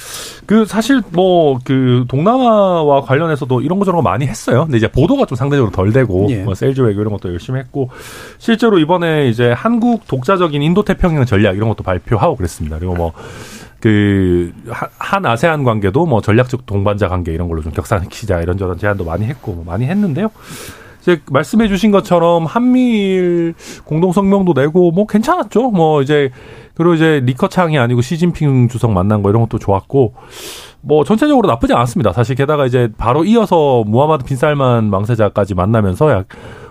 [0.46, 4.64] 그 사실 뭐 그 동남아와 관련해서도 이런 거 저런 거 많이 했어요.
[4.66, 6.44] 근데 이제 보도가 좀 상대적으로 덜 되고 예.
[6.44, 7.90] 뭐 세일즈 외교 이런 것도 열심히 했고
[8.38, 12.78] 실제로 이번에 이제 한국 독자적인 인도 태평양 전략 이런 것도 발표하고 그랬습니다.
[12.78, 13.14] 그리고 뭐
[13.82, 14.54] 그
[15.00, 19.26] 한 아세안 관계도 뭐 전략적 동반자 관계 이런 걸로 좀 격상시키자 이런 저런 제안도 많이
[19.26, 20.30] 했고 뭐 많이 했는데요.
[21.02, 25.72] 이제 말씀해 주신 것처럼 한미일 공동 성명도 내고 뭐 괜찮았죠.
[25.72, 26.30] 뭐 이제
[26.76, 30.14] 그리고 이제 리커창이 아니고 시진핑 주석 만난 거 이런 것도 좋았고
[30.82, 32.14] 뭐 전체적으로 나쁘지 않았습니다.
[32.14, 36.26] 사실 게다가 이제 바로 이어서 무하마드 빈살만 망세자까지 만나면서 약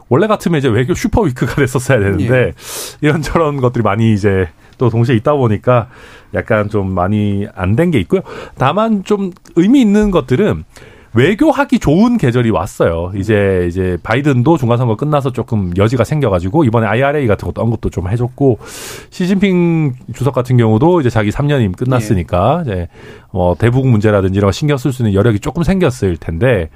[0.08, 2.52] 원래 같으면 이제 외교 슈퍼 위크가 됐었어야 되는데
[3.00, 4.48] 이런저런 것들이 많이 이제
[4.78, 5.88] 또 동시에 있다 보니까
[6.34, 8.22] 약간 좀 많이 안 된 게 있고요.
[8.56, 10.64] 다만 좀 의미 있는 것들은
[11.12, 13.12] 외교하기 좋은 계절이 왔어요.
[13.16, 18.08] 이제 이제 바이든도 중간 선거 끝나서 조금 여지가 생겨가지고 이번에 IRA 같은 것도 언급도 좀
[18.08, 18.58] 해줬고
[19.10, 22.88] 시진핑 주석 같은 경우도 이제 자기 3년임 끝났으니까 이제
[23.32, 26.70] 뭐 대북 문제라든지 이런 거 신경 쓸 수 있는 여력이 조금 생겼을 텐데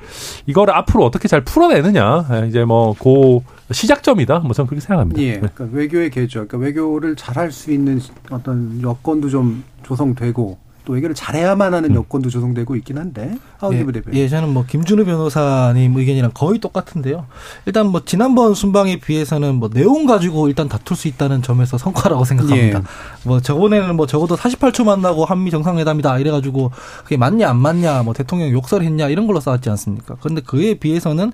[0.47, 4.41] 이거를 앞으로 어떻게 잘 풀어내느냐 예, 이제 뭐그 시작점이다.
[4.41, 5.23] 뭐 저는 그렇게 생각합니다.
[5.23, 5.39] 예.
[5.39, 11.73] 그러니까 외교의 계절, 그러니까 외교를 잘할 수 있는 어떤 여건도 좀 조성되고 또 외교를 잘해야만
[11.75, 11.95] 하는 음.
[11.97, 14.11] 여건도 조성되고 있긴 한데 하원기부 대표.
[14.13, 17.27] 예, 저는 뭐 김준우 변호사님 의견이랑 거의 똑같은데요.
[17.67, 22.79] 일단 뭐 지난번 순방에 비해서는 뭐 내용 가지고 일단 다툴 수 있다는 점에서 성과라고 생각합니다.
[22.79, 22.83] 예.
[23.25, 26.71] 뭐 저번에는 뭐 적어도 48초 만나고 한미 정상회담이다 이래가지고
[27.03, 30.17] 그게 맞냐 안 맞냐 뭐 대통령 욕설했냐 이런 걸로 싸웠지 않습니까?
[30.21, 31.33] 그런데 그에 비해서는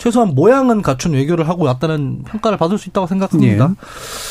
[0.00, 3.74] 최소한 모양은 갖춘 외교를 하고 왔다는 평가를 받을 수 있다고 생각합니다.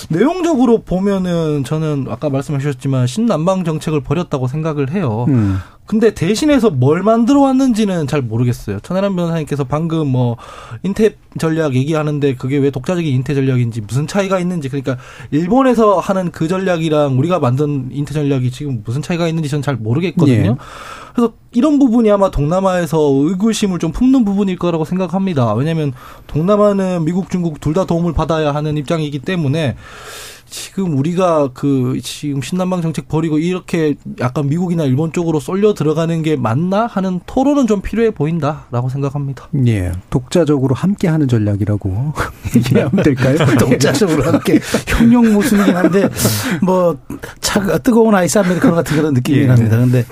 [0.09, 5.25] 내용적으로 보면은 저는 아까 말씀하셨지만 신남방 정책을 버렸다고 생각을 해요.
[5.29, 5.59] 음.
[5.89, 8.79] 근데 대신해서 뭘 만들어 왔는지는 잘 모르겠어요.
[8.81, 10.37] 천하람 변호사님께서 방금 뭐
[10.83, 14.97] 인태 전략 얘기하는데 그게 왜 독자적인 인태 전략인지 무슨 차이가 있는지 그러니까
[15.31, 20.51] 일본에서 하는 그 전략이랑 우리가 만든 인태 전략이 지금 무슨 차이가 있는지 저는 잘 모르겠거든요.
[20.51, 20.55] 예.
[21.15, 25.55] 그래서 이런 부분이 아마 동남아에서 의구심을 좀 품는 부분일 거라고 생각합니다.
[25.55, 25.93] 왜냐하면
[26.27, 29.75] 동남아는 미국, 중국 둘 다 도움을 받아야 하는 입장이기 때문에
[30.49, 36.35] 지금 우리가 그 지금 신남방 정책 버리고 이렇게 약간 미국이나 일본 쪽으로 쏠려 들어가는 게
[36.35, 39.47] 맞나 하는 토론은 좀 필요해 보인다라고 생각합니다.
[39.67, 39.91] 예.
[40.09, 42.13] 독자적으로 함께 하는 전략이라고
[42.55, 43.37] 얘기하면 될까요?
[43.59, 46.09] 독자적으로 함께 형용 모순이긴 한데
[46.61, 46.97] 뭐
[47.41, 49.49] 차, 뜨거운 아이스 아메리카노 같은 그런 느낌이긴 예.
[49.49, 49.77] 합니다.
[49.77, 50.05] 근데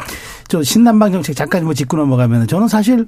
[0.47, 3.05] 저 신남방 정책 잠깐 뭐 짚고 넘어가면 저는 사실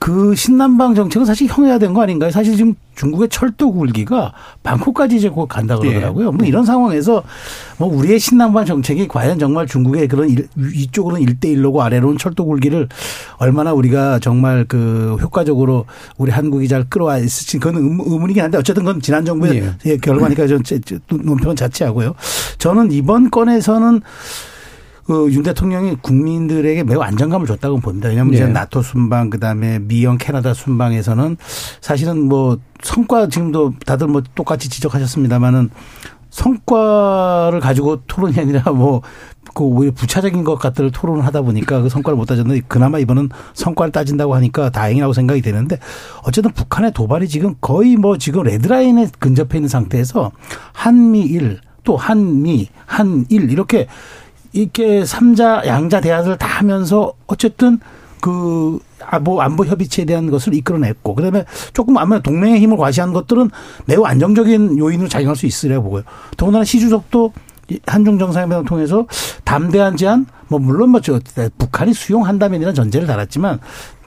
[0.00, 2.30] 그 신남방 정책은 사실 형해야 된 거 아닌가요?
[2.30, 4.32] 사실 지금 중국의 철도 굴기가
[4.62, 6.32] 방콕까지 이제 곧 간다 그러더라고요.
[6.32, 7.22] 뭐 이런 상황에서
[7.78, 12.88] 뭐 우리의 신남방 정책이 과연 정말 중국의 그런 일, 이쪽으로는 일대일로고 아래로는 철도 굴기를
[13.38, 15.86] 얼마나 우리가 정말 그 효과적으로
[16.16, 19.74] 우리 한국이 잘 끌어와 있을지 그건 의- 의문이긴 한데 어쨌든 그건 지난 정부의 예.
[19.92, 20.80] 예, 결과니까 제
[21.10, 22.14] 논평은 자체하고요.
[22.58, 24.04] 저는 이번 건에서는 그
[25.10, 28.08] 윤 대통령이 국민들에게 매우 안정감을 줬다고 봅니다.
[28.08, 28.36] 왜냐하면 네.
[28.36, 31.36] 이제 나토 순방 그다음에 미영 캐나다 순방에서는
[31.80, 35.70] 사실은 뭐 성과 지금도 다들 뭐 똑같이 지적하셨습니다마는
[36.30, 39.02] 성과를 가지고 토론이 아니라 뭐,
[39.54, 43.92] 그 오히려 부차적인 것 같들 토론을 하다 보니까 그 성과를 못 따졌는데 그나마 이번은 성과를
[43.92, 45.78] 따진다고 하니까 다행이라고 생각이 되는데
[46.22, 50.32] 어쨌든 북한의 도발이 지금 거의 뭐 지금 레드라인에 근접해 있는 상태에서
[50.72, 53.88] 한미일 또 한미, 한일 이렇게
[54.52, 57.78] 이렇게 삼자 양자 대화를 다 하면서 어쨌든
[58.20, 63.12] 그, 아, 뭐, 안보 협의체에 대한 것을 이끌어냈고, 그 다음에 조금 아마 동맹의 힘을 과시한
[63.12, 63.50] 것들은
[63.86, 66.02] 매우 안정적인 요인으로 작용할 수 있으리라고 보고요.
[66.36, 67.32] 더군다나 시 주석도
[67.70, 69.06] 이 한중 정상회담을 통해서
[69.44, 71.20] 담대한 제안, 뭐, 물론 뭐, 저,
[71.58, 73.60] 북한이 수용한다면이라는 전제를 달았지만,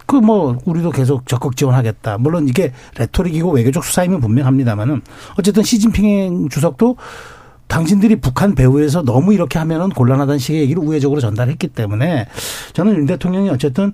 [0.05, 2.17] 그 뭐, 우리도 계속 적극 지원하겠다.
[2.17, 5.01] 물론 이게 레토릭이고 외교적 수사임은 분명합니다만은,
[5.37, 6.97] 어쨌든 시진핑 주석도
[7.71, 12.27] 당신들이 북한 배후에서 너무 이렇게 하면은 곤란하다는 식의 얘기를 우회적으로 전달했기 때문에
[12.73, 13.93] 저는 윤 대통령이 어쨌든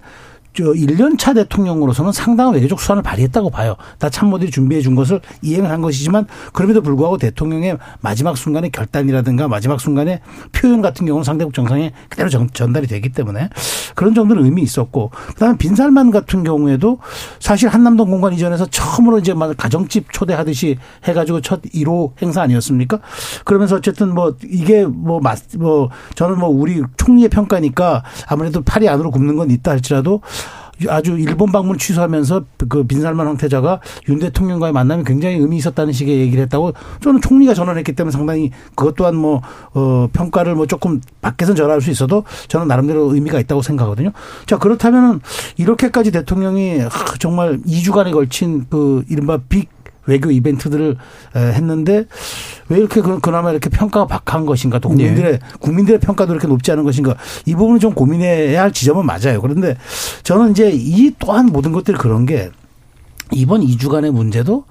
[0.58, 3.76] 저 1년차 대통령으로서는 상당한 외교적 수완을 발휘했다고 봐요.
[4.00, 9.80] 다 참모들이 준비해 준 것을 이행을 한 것이지만 그럼에도 불구하고 대통령의 마지막 순간의 결단이라든가 마지막
[9.80, 10.20] 순간의
[10.54, 13.50] 표현 같은 경우는 상대국 정상에 그대로 전, 전달이 되기 때문에
[13.94, 16.98] 그런 정도는 의미 있었고 그다음에 빈살만 같은 경우에도
[17.40, 23.00] 사실 한남동 공간 이전에서 처음으로 이제 막 가정집 초대하듯이 해가지고 첫 1호 행사 아니었습니까?
[23.46, 29.12] 그러면서 어쨌든 뭐 이게 뭐, 맞, 뭐 저는 뭐 우리 총리의 평가니까 아무래도 팔이 안으로
[29.12, 30.22] 굽는 건 있다 할지라도
[30.88, 36.44] 아주 일본 방문 취소하면서 그 빈살만 황태자가 윤 대통령과의 만남이 굉장히 의미 있었다는 식의 얘기를
[36.44, 39.42] 했다고 저는 총리가 전언했기 때문에 상당히 그것 또한 뭐,
[39.74, 44.12] 어, 평가를 뭐 조금 밖에서 전할 수 있어도 저는 나름대로 의미가 있다고 생각하거든요.
[44.46, 45.22] 자, 그렇다면은
[45.58, 46.80] 이렇게까지 대통령이
[47.20, 49.70] 정말 2주간에 걸친 그 이른바 빅
[50.08, 50.98] 외교 이벤트들을
[51.36, 52.06] 했는데
[52.70, 55.40] 왜 이렇게 그나마 이렇게 평가가 박한 것인가 또 국민들의 네.
[55.60, 59.42] 국민들의 평가도 이렇게 높지 않은 것인가 이 부분은 좀 고민해야 할 지점은 맞아요.
[59.42, 59.78] 그런데
[60.24, 62.50] 저는 이제 이 또한 모든 것들이 그런 게
[63.32, 64.64] 이번 2주간의 문제도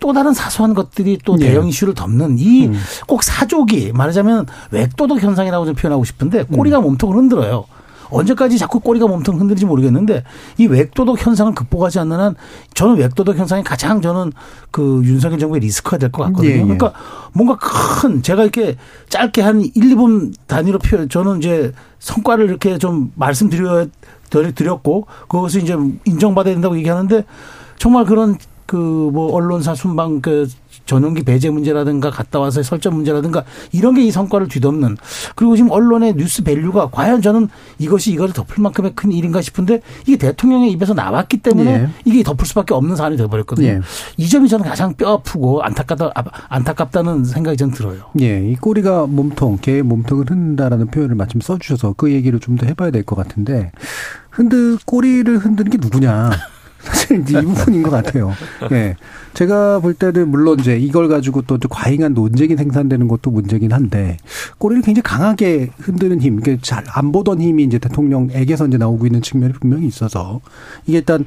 [0.00, 1.46] 또 다른 사소한 것들이 또 네.
[1.46, 7.66] 대형 이슈를 덮는 이꼭 사족이 말하자면 외도덕 현상이라고 좀 표현하고 싶은데 꼬리가 몸통을 흔들어요.
[8.10, 10.24] 언제까지 자꾸 꼬리가 몸통 흔들지 모르겠는데
[10.58, 12.34] 이 외도덕 현상을 극복하지 않는 한
[12.74, 14.32] 저는 외도덕 현상이 가장 저는
[14.70, 16.50] 그 윤석열 정부의 리스크가 될 것 같거든요.
[16.50, 16.62] 예, 예.
[16.62, 16.92] 그러니까
[17.32, 18.76] 뭔가 큰 제가 이렇게
[19.08, 23.86] 짧게 한 1, 2분 단위로 표현 저는 이제 성과를 이렇게 좀 말씀드려
[24.30, 27.24] 드렸고 그것을 이제 인정받아야 된다고 얘기하는데
[27.78, 28.36] 정말 그런
[28.70, 30.48] 그 뭐 언론사 순방 그
[30.86, 34.96] 전용기 배제 문제라든가 갔다 와서의 설전 문제라든가 이런 게 이 성과를 뒤덮는
[35.34, 37.48] 그리고 지금 언론의 news value가 과연 저는
[37.78, 41.88] 이것이 이거를 덮을 만큼의 큰 일인가 싶은데 이게 대통령의 입에서 나왔기 때문에 예.
[42.04, 43.66] 이게 덮을 수밖에 없는 사안이 되어버렸거든요.
[43.66, 43.80] 예.
[44.16, 46.12] 이 점이 저는 가장 뼈 아프고 안타깝다
[46.48, 48.02] 안타깝다는 생각이 전 들어요.
[48.20, 52.90] 예, 이 꼬리가 몸통, 개의 몸통을 흔든다라는 표현을 마침 써주셔서 그 얘기를 좀 더 해봐야
[52.90, 53.72] 될 것 같은데
[54.30, 56.30] 흔들 꼬리를 흔드는 게 누구냐?
[56.82, 58.32] 사실 이제 이 부분인 것 같아요.
[58.72, 58.96] 예.
[59.34, 64.16] 제가 볼 때는 물론 이제 이걸 가지고 또 과잉한 논쟁이 생산되는 것도 문제긴 한데
[64.58, 69.54] 꼬리를 굉장히 강하게 흔드는 힘, 그러니까 잘안 보던 힘이 이제 대통령에게서 이제 나오고 있는 측면이
[69.54, 70.40] 분명히 있어서
[70.86, 71.24] 이게 일단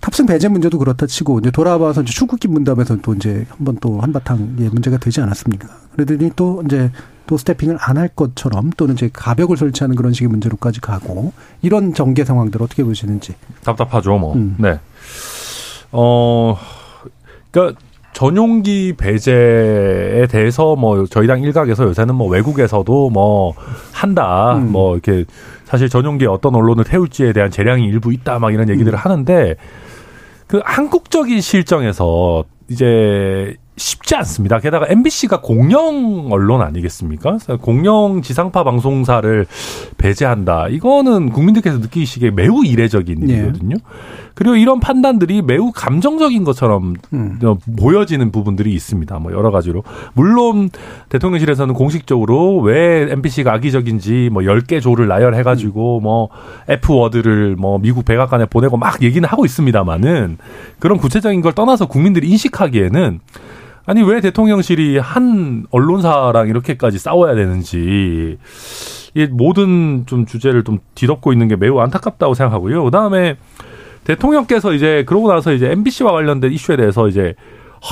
[0.00, 4.56] 탑승 배제 문제도 그렇다 치고 이제 돌아와서 이제 출국기 문답에서 또 이제 한번 또 한바탕
[4.60, 5.68] 예, 문제가 되지 않았습니까?
[5.94, 6.90] 그러더니 또 이제
[7.32, 12.26] 또 스태핑을 안 할 것처럼 또는 이제 가벽을 설치하는 그런 식의 문제로까지 가고 이런 전개
[12.26, 13.32] 상황들 어떻게 보시는지
[13.64, 14.34] 답답하죠, 뭐.
[14.34, 14.54] 음.
[14.58, 14.78] 네.
[15.92, 16.58] 어,
[17.50, 17.80] 그러니까
[18.12, 23.54] 전용기 배제에 대해서 뭐 저희 당 일각에서 요새는 뭐 외국에서도 뭐
[23.92, 24.70] 한다, 음.
[24.70, 25.24] 뭐 이렇게
[25.64, 29.56] 사실 전용기에 어떤 언론을 태울지에 대한 재량이 일부 있다, 막 이런 얘기들을 하는데
[30.48, 34.58] 그 한국적인 실정에서 이제 쉽지 않습니다.
[34.58, 37.38] 게다가 MBC가 공영 언론 아니겠습니까?
[37.62, 39.46] 공영 지상파 방송사를
[39.96, 40.68] 배제한다.
[40.68, 43.34] 이거는 국민들께서 느끼시기에 매우 이례적인 예.
[43.34, 43.76] 일이거든요.
[44.34, 47.38] 그리고 이런 판단들이 매우 감정적인 것처럼 음.
[47.44, 49.18] 어, 보여지는 부분들이 있습니다.
[49.18, 49.82] 뭐 여러 가지로.
[50.14, 50.70] 물론
[51.08, 56.28] 대통령실에서는 공식적으로 왜 MBC가 악의적인지 뭐 10개 조를 나열해 가지고 뭐
[56.68, 60.38] F 워드를 뭐 미국 백악관에 보내고 막 얘기는 하고 있습니다만은
[60.78, 63.20] 그런 구체적인 걸 떠나서 국민들이 인식하기에는
[63.84, 68.38] 아니 왜 대통령실이 한 언론사랑 이렇게까지 싸워야 되는지
[69.14, 72.84] 이 모든 좀 주제를 좀 뒤덮고 있는 게 매우 안타깝다고 생각하고요.
[72.84, 73.36] 그다음에
[74.04, 77.34] 대통령께서 이제 그러고 나서 이제 MBC와 관련된 이슈에 대해서 이제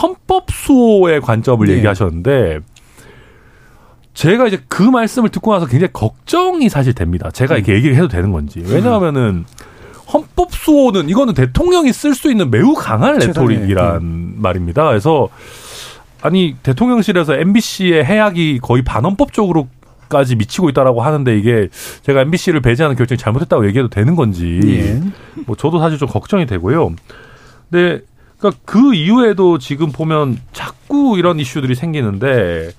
[0.02, 1.74] 헌법 수호의 관점을 네.
[1.74, 2.60] 얘기하셨는데
[4.14, 7.30] 제가 이제 그 말씀을 듣고 나서 굉장히 걱정이 사실 됩니다.
[7.30, 8.62] 제가 이렇게 얘기를 해도 되는 건지.
[8.66, 9.44] 왜냐하면은
[10.12, 14.88] 헌법 수호는 이거는 대통령이 쓸 수 있는 매우 강한 레토릭이란 말입니다.
[14.88, 15.28] 그래서
[16.22, 19.68] 아니 대통령실에서 MBC의 해악이 거의 반헌법적으로
[20.08, 21.68] 까지 미치고 있다라고 하는데 이게
[22.02, 25.00] 제가 MBC를 배제하는 결정이 잘못했다고 얘기해도 되는 건지 예.
[25.46, 26.94] 뭐 저도 사실 좀 걱정이 되고요.
[27.70, 28.02] 근데
[28.38, 32.72] 그러니까 그 이후에도 지금 보면 자꾸 이런 이슈들이 생기는데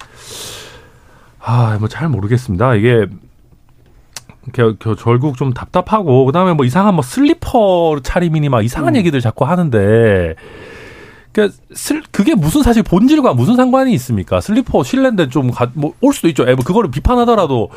[1.40, 2.76] 아, 뭐 잘 모르겠습니다.
[2.76, 3.06] 이게
[4.54, 8.98] 겨, 겨, 결국 좀 답답하고 그다음에 뭐 이상한 뭐 슬리퍼 차림이니 막 이상한 음.
[8.98, 10.36] 얘기들 자꾸 하는데
[11.32, 14.42] 그러니까 슬, 그게 무슨 사실 본질과 무슨 상관이 있습니까?
[14.42, 16.48] 슬리퍼 실내인데 좀뭐올 수도 있죠.
[16.48, 17.70] 에, 뭐 그거를 비판하더라도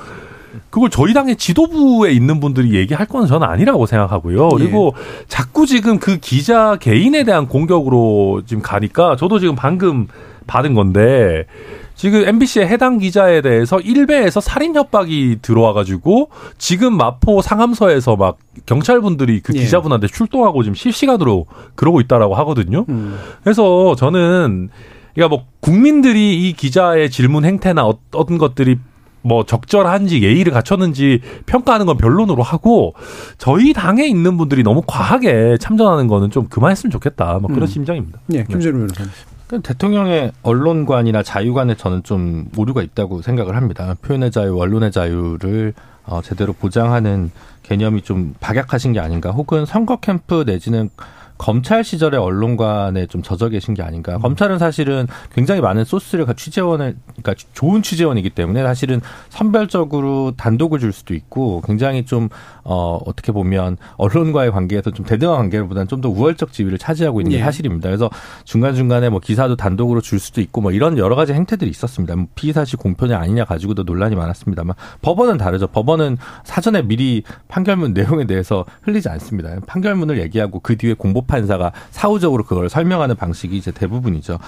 [0.71, 4.49] 그걸 저희 당의 지도부에 있는 분들이 얘기할 건 저는 아니라고 생각하고요.
[4.51, 4.95] 그리고
[5.29, 10.09] 자꾸 지금 그 기자 개인에 대한 공격으로 지금 가니까 저도 지금 방금
[10.47, 11.47] 받은 건데
[11.95, 19.53] 지금 MBC의 해당 기자에 대해서 1배에서 살인 협박이 들어와가지고 지금 마포 상암서에서 막 경찰분들이 그
[19.55, 19.61] 예.
[19.61, 22.85] 기자분한테 출동하고 지금 실시간으로 그러고 있다라고 하거든요.
[22.89, 23.17] 음.
[23.43, 24.71] 그래서 저는
[25.15, 28.79] 그러니까 뭐 국민들이 이 기자의 질문 행태나 어떤 것들이
[29.23, 32.95] 뭐 적절한지 예의를 갖췄는지 평가하는 건 변론으로 하고
[33.39, 37.39] 저희 당에 있는 분들이 너무 과하게 참전하는 거는 좀 그만했으면 좋겠다.
[37.41, 37.67] 뭐 그런 음.
[37.67, 38.21] 심정입니다.
[38.35, 39.11] 예, 김재룡 변호사님.
[39.55, 43.95] 그 대통령의 언론관이나 자유관에 저는 좀 오류가 있다고 생각을 합니다.
[44.03, 45.75] 표현의 자유, 언론의 자유를
[46.07, 47.31] 어, 제대로 보장하는
[47.63, 50.91] 개념이 좀 박약하신 게 아닌가, 혹은 선거 캠프 내지는
[51.37, 54.19] 검찰 시절의 언론관에 좀 젖어 계신 게 아닌가.
[54.19, 60.93] 검찰은 사실은 굉장히 많은 소스를 가- 취재원을, 그러니까 좋은 취재원이기 때문에 사실은 선별적으로 단독을 줄
[60.93, 62.29] 수도 있고 굉장히 좀,
[62.63, 67.39] 어, 어떻게 보면 언론과의 관계에서 좀 대등한 관계보다는 좀 더 우월적 지위를 차지하고 있는 게
[67.39, 67.43] 예.
[67.43, 67.89] 사실입니다.
[67.89, 68.11] 그래서
[68.45, 72.15] 중간 중간에 뭐 기사도 단독으로 줄 수도 있고 뭐 이런 여러 가지 행태들이 있었습니다.
[72.17, 75.67] 뭐 피의사실 공표냐 아니냐 가지고도 논란이 많았습니다만 법원은 다르죠.
[75.69, 79.51] 법원은 사전에 미리 판결문 내용에 대해서 흘리지 않습니다.
[79.67, 84.39] 판결문을 얘기하고 그 뒤에 공보 판사가 사후적으로 그걸 설명하는 방식이 이제 대부분이죠.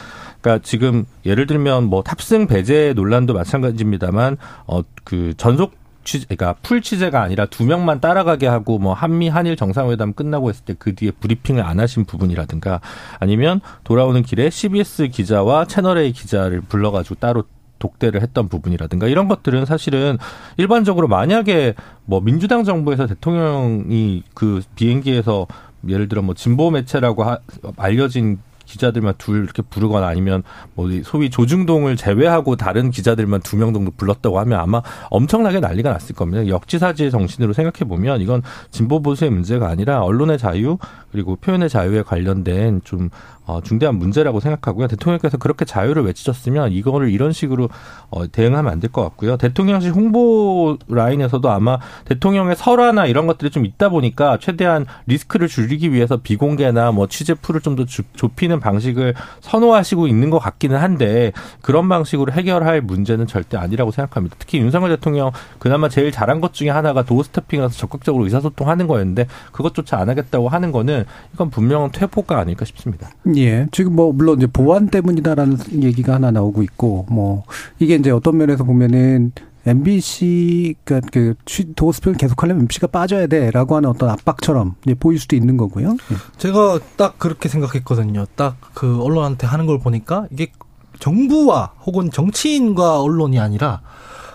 [0.41, 5.73] 그러니까 지금 예를 들면 뭐 탑승 배제 논란도 마찬가지입니다만 어 그 전속
[6.05, 10.65] 취재, 그러니까 풀 취재가 아니라 두 명만 따라가게 하고 뭐 한미 한일 정상회담 끝나고 했을
[10.65, 12.81] 때 그 뒤에 브리핑을 안 하신 부분이라든가
[13.19, 17.45] 아니면 돌아오는 길에 CBS 기자와 채널 A 기자를 불러가지고 따로
[17.79, 20.19] 독대를 했던 부분이라든가 이런 것들은 사실은
[20.57, 21.75] 일반적으로 만약에
[22.05, 25.47] 뭐 민주당 정부에서 대통령이 그 비행기에서
[25.89, 27.39] 예를 들어 뭐 진보 매체라고 하-
[27.77, 30.43] 알려진 기자들만 둘 이렇게 부르거나 아니면
[30.75, 36.17] 뭐 소위 조중동을 제외하고 다른 기자들만 두 명 정도 불렀다고 하면 아마 엄청나게 난리가 났을
[36.17, 36.49] 겁니다.
[36.49, 40.79] 역지사지의 정신으로 생각해 보면 이건 진보 보수의 문제가 아니라 언론의 자유
[41.17, 43.09] 그리고 표현의 자유에 관련된 좀
[43.47, 44.89] 어, 중대한 문제라고 생각하고요.
[44.89, 47.71] 대통령께서 그렇게 자유를 외치셨으면 이거를 이런 식으로
[48.11, 49.37] 어, 대응하면 안 될 것 같고요.
[49.39, 56.19] 대통령실 홍보 라인에서도 아마 대통령의 설화나 이런 것들이 좀 있다 보니까 최대한 리스크를 줄이기 위해서
[56.19, 62.33] 비공개나 뭐 취재 풀을 좀 더 좁히는 방식을 선호하시고 있는 것 같기는 한데 그런 방식으로
[62.33, 64.37] 해결할 문제는 절대 아니라고 생각합니다.
[64.39, 69.99] 특히 윤석열 대통령 그나마 제일 잘한 것 중에 하나가 도어 스태핑에서 적극적으로 의사소통하는 거였는데 그것조차
[69.99, 71.05] 안 하겠다고 하는 거는
[71.35, 73.11] 이건 분명한 퇴보가 아닐까 싶습니다.
[73.37, 73.67] 예.
[73.73, 77.45] 지금 뭐 물론 이제 보안 때문이다라는 얘기가 하나 나오고 있고 뭐
[77.79, 79.33] 이게 이제 어떤 면에서 보면은
[79.67, 85.37] MBC 그러니까 그 취- 도어스펙을 계속하려면 MBC가 빠져야 돼라고 하는 어떤 압박처럼 이제 보일 수도
[85.37, 85.97] 있는 거고요.
[86.13, 86.17] 예.
[86.39, 88.27] 제가 딱 그렇게 생각했거든요.
[88.37, 90.53] 딱 그 언론한테 하는 걸 보니까 이게
[91.01, 93.81] 정부와 혹은 정치인과 언론이 아니라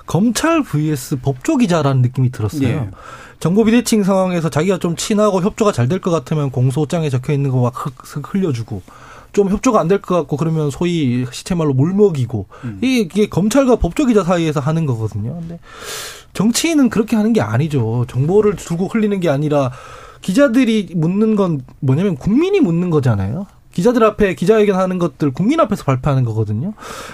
[0.08, 2.68] 검찰 vs 법조 기자라는 느낌이 들었어요.
[2.68, 2.90] 예.
[3.42, 7.60] 정보 비대칭 상황에서 자기가 좀 친하고 협조가 잘 될 것 같으면 공소장에 적혀 있는 거
[7.62, 7.74] 막
[8.24, 8.82] 흘려주고
[9.34, 12.46] 좀 협조가 안 될 것 같고 그러면 소위 시체 말로 물먹이고
[12.82, 15.34] 이게, 이게 검찰과 법조 기자 사이에서 하는 거거든요.
[15.39, 15.60] 근데
[16.34, 18.06] 정치인은 그렇게 하는 게 아니죠.
[18.08, 19.72] 정보를 두고 흘리는 게 아니라
[20.22, 23.48] 기자들이 묻는 건 뭐냐면 국민이 묻는 거잖아요.
[23.74, 26.74] 기자들 앞에 기자회견 하는 것들 국민 앞에서 발표하는 거거든요.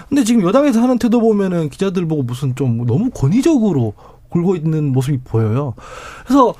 [0.09, 3.93] 근데 지금 여당에서 하는 태도 보면은 기자들 보고 무슨 좀 너무 권위적으로
[4.29, 5.73] 굴고 있는 모습이 보여요.
[6.25, 6.53] 그래서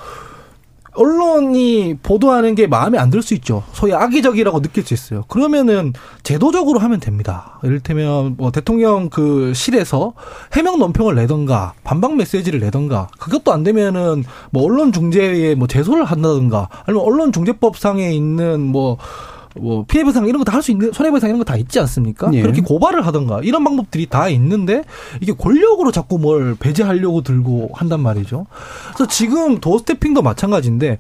[0.95, 3.63] 언론이 보도하는 게 마음에 안 들 수 있죠.
[3.72, 5.24] 소위 악의적이라고 느낄 수 있어요.
[5.28, 5.93] 그러면은
[6.24, 7.59] 제도적으로 하면 됩니다.
[7.63, 10.13] 이를테면 뭐 대통령 그 실에서
[10.53, 16.68] 해명 논평을 내던가 반박 메시지를 내던가 그것도 안 되면은 뭐 언론 중재에 뭐 제소를 한다든가
[16.86, 18.97] 아니면 언론 중재법상에 있는 뭐
[19.60, 22.30] 뭐 피해배상 이런 거 다 할 수 있는 손해배상 이런 거 다 있지 않습니까?
[22.34, 22.41] 예.
[22.41, 24.84] 그렇게 고발을 하던가 이런 방법들이 다 있는데
[25.22, 28.45] 이게 권력으로 자꾸 뭘 배제하려고 들고 한단 말이죠.
[28.95, 30.97] 그래서 지금 도어스태핑도 마찬가지인데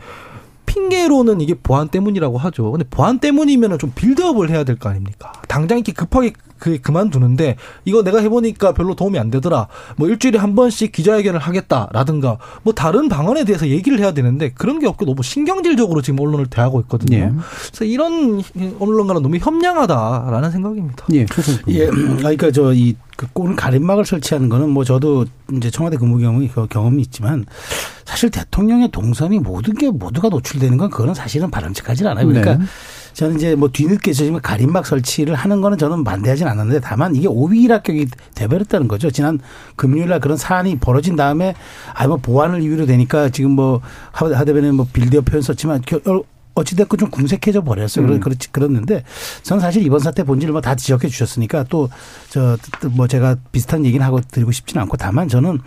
[0.67, 2.71] 핑계로는 이게 보안 때문이라고 하죠.
[2.71, 5.31] 근데 보안 때문이면 좀 빌드업을 해야 될 거 아닙니까?
[5.47, 7.55] 당장 이렇게 급하게 그 그만두는데
[7.85, 9.67] 이거 내가 해보니까 별로 도움이 안 되더라.
[9.95, 14.87] 뭐 일주일에 한 번씩 기자회견을 하겠다라든가 뭐 다른 방안에 대해서 얘기를 해야 되는데 그런 게
[14.87, 17.17] 없고 너무 신경질적으로 지금 언론을 대하고 있거든요.
[17.17, 17.31] 예.
[17.67, 18.43] 그래서 이런
[18.79, 21.05] 언론과는 너무 현명하다라는 생각입니다.
[21.13, 21.25] 예,
[21.69, 27.01] 예, 그러니까 저이 그 오늘 가림막을 설치하는 거는 뭐 저도 이제 청와대 근무 경험이 경험이
[27.01, 27.45] 있지만
[28.05, 32.27] 사실 대통령의 동선이 모든 게 모두가 노출되는 건 그거는 사실은 바람직하지 않아요.
[32.27, 32.65] 그러니까 네.
[33.13, 38.05] 저는 이제 뭐 뒤늦게 지금 가림막 설치를 하는 거는 저는 반대하진 않았는데 다만 이게 오비락격이
[38.35, 39.09] 돼버렸다는 거죠.
[39.09, 39.39] 지난
[39.75, 41.55] 금요일 날 그런 사안이 벌어진 다음에
[41.95, 45.99] 아 뭐 보안을 이유로 되니까 지금 뭐 하대변에 뭐 빌드업 표현 썼지만 겨-
[46.59, 48.05] 어찌됐건 좀 궁색해져 버렸어요.
[48.05, 48.19] 음.
[48.19, 49.03] 그렇지, 그렇는데
[49.43, 51.89] 저는 사실 이번 사태 본질을 뭐 다 지적해 주셨으니까 또
[52.29, 52.57] 저
[52.91, 55.59] 뭐 제가 비슷한 얘기는 하고 드리고 싶지는 않고 다만 저는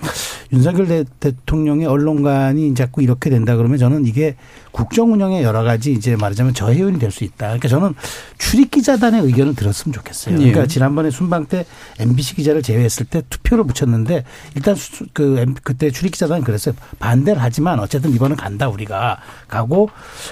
[0.52, 4.36] 윤석열 대, 대통령의 언론관이 자꾸 이렇게 된다 그러면 저는 이게
[4.72, 7.46] 국정 운영의 여러 가지 이제 말하자면 저해운이 될 수 있다.
[7.48, 7.94] 그러니까 저는
[8.38, 10.36] 출입 기자단의 의견을 들었으면 좋겠어요.
[10.36, 10.66] 그러니까 예.
[10.66, 11.66] 지난번에 순방 때
[11.98, 14.24] MBC 기자를 제외했을 때 투표를 붙였는데
[14.54, 16.74] 일단 수- 그 그때 출입 기자단은 그랬어요.
[17.00, 19.18] 반대를 하지만 어쨌든 이번은 간다 우리가
[19.48, 19.90] 가고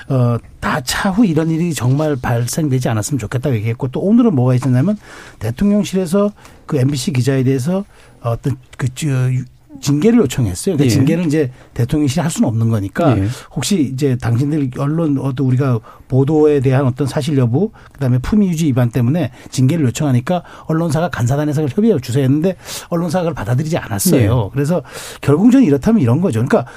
[0.08, 4.98] 어다 차후 이런 일이 정말 발생되지 않았으면 좋겠다고 얘기했고 또 오늘은 뭐가 있었냐면
[5.38, 6.32] 대통령실에서
[6.66, 7.84] 그 MBC 기자에 대해서
[8.20, 9.06] 어떤 그 저,
[9.80, 10.76] 징계를 요청했어요.
[10.76, 10.88] 그러니까 예.
[10.88, 13.28] 징계는 이제 대통령실이 할 수는 없는 거니까 예.
[13.54, 15.78] 혹시 이제 당신들 언론 어떤 우리가
[16.08, 21.96] 보도에 대한 어떤 사실 여부 그다음에 품위 유지 위반 때문에 징계를 요청하니까 언론사가 간사단에서 협의해
[22.00, 22.56] 주세요 했는데
[22.88, 24.50] 언론사가 그걸 받아들이지 않았어요.
[24.52, 24.82] 그래서
[25.20, 26.44] 결국 저는 이렇다면 이런 거죠.
[26.44, 26.70] 그러니까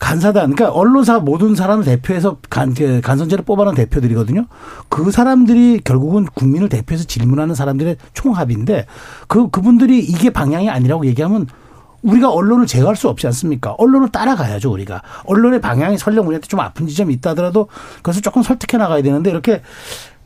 [0.00, 4.46] 간사단, 그러니까 언론사 모든 사람을 대표해서 간, 그 간선제를 뽑아놓은 대표들이거든요.
[4.88, 8.86] 그 사람들이 결국은 국민을 대표해서 질문하는 사람들의 총합인데
[9.28, 11.46] 그, 그분들이 이게 방향이 아니라고 얘기하면
[12.02, 13.74] 우리가 언론을 제어할 수 없지 않습니까?
[13.76, 15.02] 언론을 따라가야죠, 우리가.
[15.26, 19.60] 언론의 방향이 설령 우리한테 좀 아픈 지점이 있다 하더라도 그것을 조금 설득해 나가야 되는데 이렇게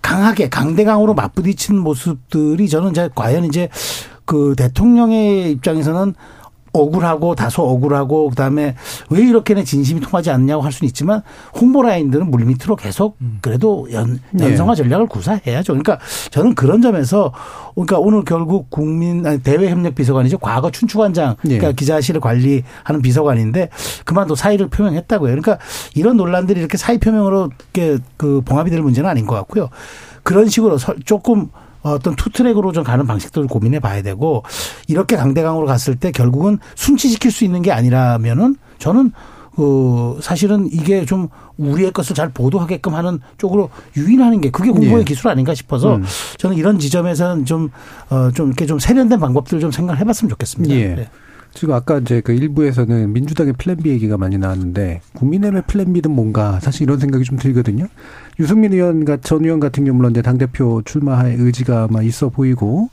[0.01, 3.69] 강하게 강대강으로 맞부딪힌 모습들이 저는 이제 과연 이제
[4.25, 6.15] 그 대통령의 입장에서는
[6.75, 8.75] 억울하고 다소 억울하고 그다음에
[9.09, 11.23] 왜 이렇게는 진심이 통하지 않냐고 할 수는 있지만
[11.59, 15.73] 홍보 라인들은 물 밑으로 계속 그래도 연, 연성화 전략을 구사해야죠.
[15.73, 15.99] 그러니까
[16.31, 17.33] 저는 그런 점에서
[17.75, 20.39] 그러니까 오늘 결국 국민 아니 대외 협력 비서관이죠.
[20.39, 21.73] 과거 춘추관장 그러니까 예.
[21.73, 23.71] 기자실을 관리하는 비서관인데
[24.05, 25.31] 그만도 사의를 표명했다고요.
[25.31, 25.59] 그러니까
[25.95, 29.69] 이런 논란들이 이렇게 사의 표명으로 이렇게 그 봉합이 될 문제는 아닌 것 같고요.
[30.25, 31.49] 그런 식으로 설- 조금
[31.91, 34.43] 어떤 two track으로 좀 가는 방식들을 고민해 봐야 되고
[34.89, 39.13] 이렇게 강대강으로 갔을 때 결국은 순치시킬 수 있는 게 아니라면은 저는
[39.55, 41.29] 그 사실은 이게 좀
[41.59, 45.05] 우리의 것을 잘 보도하게끔 하는 쪽으로 유인하는 게 그게 홍보의 예.
[45.05, 46.05] 기술 아닌가 싶어서 음.
[46.39, 50.75] 저는 이런 지점에서는 좀어좀 이렇게 좀 세련된 방법들을 좀 생각해 봤으면 좋겠습니다.
[50.75, 50.95] 예.
[50.95, 51.09] 네.
[51.53, 56.59] 지금 아까 이제 그 일부에서는 민주당의 plan B 얘기가 많이 나왔는데 국민의힘의 plan B는 뭔가
[56.59, 57.87] 사실 이런 생각이 좀 들거든요.
[58.41, 62.29] 유승민 의원 같- 전 의원 같은 경우 물론 이제 당 대표 출마할 의지가 아마 있어
[62.29, 62.89] 보이고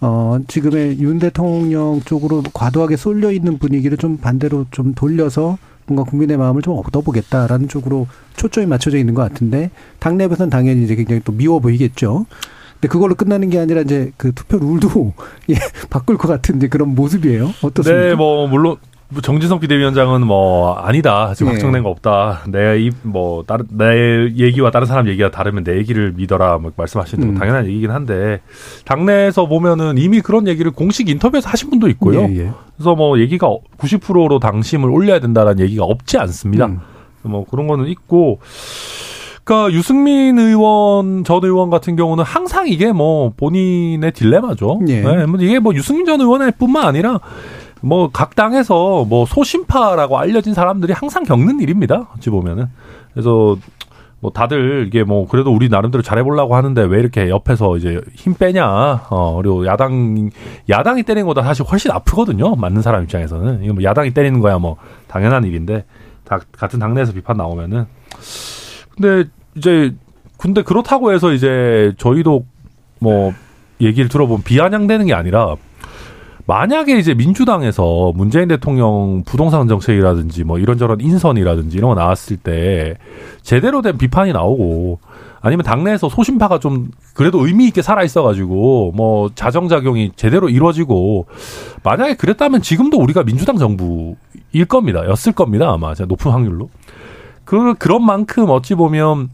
[0.00, 6.36] 어 지금의 윤 대통령 쪽으로 과도하게 쏠려 있는 분위기를 좀 반대로 좀 돌려서 뭔가 국민의
[6.36, 9.70] 마음을 좀 얻어보겠다라는 쪽으로 초점이 맞춰져 있는 것 같은데
[10.00, 12.26] 당내에서는 당연히 이제 굉장히 또 미워 보이겠죠.
[12.74, 15.12] 근데 그걸로 끝나는 게 아니라 이제 그 투표 룰도
[15.50, 15.54] 예,
[15.88, 17.50] 바꿀 것 같은 이제 그런 모습이에요.
[17.62, 18.04] 어떻습니까?
[18.08, 18.78] 네, 뭐 물론 뭐
[19.20, 21.54] 정진석 비대위원장은 뭐 아니다 지금 네.
[21.54, 22.42] 확정된 거 없다.
[22.48, 27.38] 내입뭐 다른 내 얘기와 다른 사람 얘기가 다르면 내 얘기를 믿어라 뭐 말씀하시는 건 음.
[27.38, 28.40] 당연한 얘기긴 한데
[28.84, 32.22] 당내에서 보면은 이미 그런 얘기를 공식 인터뷰에서 하신 분도 있고요.
[32.22, 32.50] 예, 예.
[32.76, 33.48] 그래서 뭐 얘기가
[33.78, 36.66] 90%로 당심을 올려야 된다라는 얘기가 없지 않습니다.
[36.66, 36.80] 음.
[37.22, 38.38] 뭐 그런 거는 있고.
[39.44, 44.80] 그러니까 유승민 의원 전 의원 같은 경우는 항상 이게 뭐 본인의 딜레마죠.
[44.88, 45.00] 예.
[45.00, 47.18] 네, 뭐 이게 뭐 유승민 전 의원뿐만 아니라
[47.82, 52.08] 뭐 각 당에서 뭐 소심파라고 알려진 사람들이 항상 겪는 일입니다.
[52.16, 52.66] 어찌 보면은
[53.12, 53.56] 그래서
[54.20, 58.64] 뭐 다들 이게 뭐 그래도 우리 나름대로 잘해보려고 하는데 왜 이렇게 옆에서 이제 힘 빼냐.
[59.10, 60.30] 어 그리고 야당
[60.68, 62.54] 야당이 때리는 거보다 사실 훨씬 아프거든요.
[62.54, 64.76] 맞는 사람 입장에서는 이거 뭐 야당이 때리는 거야 뭐
[65.08, 65.84] 당연한 일인데
[66.24, 67.86] 다 같은 당내에서 비판 나오면은
[68.94, 69.92] 근데 이제
[70.38, 72.44] 근데 그렇다고 해서 이제 저희도
[73.00, 73.32] 뭐
[73.80, 75.56] 얘기를 들어보면 비아냥되는 게 아니라
[76.46, 82.96] 만약에 이제 민주당에서 문재인 대통령 부동산 정책이라든지 뭐 이런저런 인선이라든지 이런 거 나왔을 때
[83.42, 84.98] 제대로 된 비판이 나오고
[85.40, 91.26] 아니면 당내에서 소심파가 좀 그래도 의미 있게 살아 있어가지고 뭐 자정작용이 제대로 이루어지고
[91.82, 95.04] 만약에 그랬다면 지금도 우리가 민주당 정부일 겁니다.
[95.08, 95.72] 였을 겁니다.
[95.72, 96.70] 아마 제가 높은 확률로.
[97.44, 99.30] 그, 그런 만큼 어찌 보면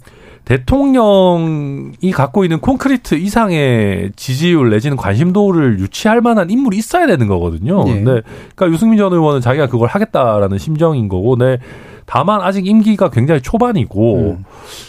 [0.49, 7.85] 대통령이 갖고 있는 콘크리트 이상의 지지율 내지는 관심도를 유치할 만한 인물이 있어야 되는 거거든요.
[7.87, 7.93] 예.
[7.93, 8.23] 근데
[8.55, 11.59] 그러니까 유승민 전 의원은 자기가 그걸 하겠다라는 심정인 거고, 내
[12.07, 14.45] 다만 아직 임기가 굉장히 초반이고 음.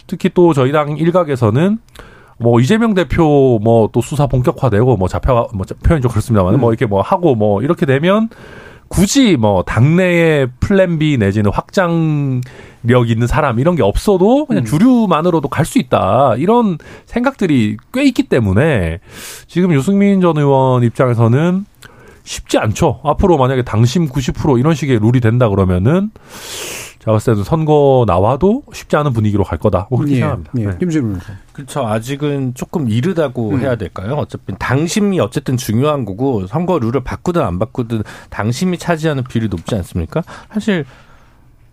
[0.08, 1.78] 특히 또 저희 당 일각에서는
[2.38, 6.62] 뭐 이재명 대표 뭐 또 수사 본격화되고 뭐 잡혀 뭐 표현이 좀 그렇습니다만 음.
[6.62, 8.30] 뭐 이렇게 뭐 하고 뭐 이렇게 되면
[8.90, 14.66] 굳이 뭐 당내에 플랜 B 내지는 확장력 있는 사람 이런 게 없어도 그냥 음.
[14.66, 19.00] 주류만으로도 갈 수 있다 이런 생각들이 꽤 있기 때문에
[19.48, 21.66] 지금 유승민 전 의원 입장에서는
[22.24, 23.00] 쉽지 않죠.
[23.04, 26.12] 앞으로 만약에 당심 90% 이런 식의 룰이 된다 그러면은
[27.10, 29.88] 제가 봤을 때는 선거 나와도 쉽지 않은 분위기로 갈 거다.
[29.90, 30.52] 뭐 그렇게 예, 생각합니다.
[30.60, 30.66] 예.
[30.66, 30.78] 네.
[30.80, 31.20] 김재민.
[31.54, 31.86] 그렇죠.
[31.86, 33.60] 아직은 조금 이르다고 음.
[33.60, 34.14] 해야 될까요?
[34.16, 40.24] 어차피 당심이 어쨌든 중요한 거고 선거 룰을 바꾸든 안 바꾸든 당심이 차지하는 비율이 높지 않습니까?
[40.52, 40.86] 사실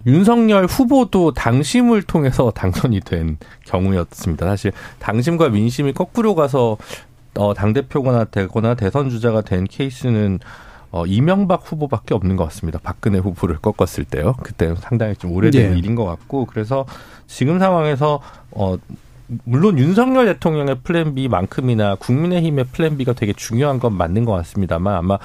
[0.06, 4.46] 윤석열 후보도 당심을 통해서 당선이 된 경우였습니다.
[4.46, 6.78] 사실 당심과 민심이 거꾸로 가서
[7.34, 10.38] 어, 당대표거나 되거나 대선 주자가 된 케이스는
[10.96, 12.78] 어, 이명박 후보밖에 없는 것 같습니다.
[12.82, 14.34] 박근혜 후보를 꺾었을 때요.
[14.42, 15.78] 그때는 상당히 좀 오래된 예.
[15.78, 16.86] 일인 것 같고 그래서
[17.26, 18.20] 지금 상황에서
[18.50, 18.78] 어,
[19.44, 25.18] 물론 윤석열 대통령의 plan B만큼이나 국민의힘의 plan B가 되게 중요한 건 맞는 것 같습니다만 아마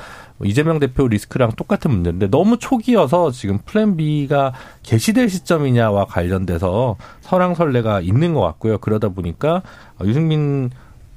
[0.43, 4.53] 이재명 대표 리스크랑 똑같은 문제인데 너무 초기여서 지금 plan B가
[4.83, 8.79] 개시될 시점이냐와 관련돼서 설왕설래가 있는 것 같고요.
[8.79, 9.61] 그러다 보니까
[10.03, 10.71] 유승민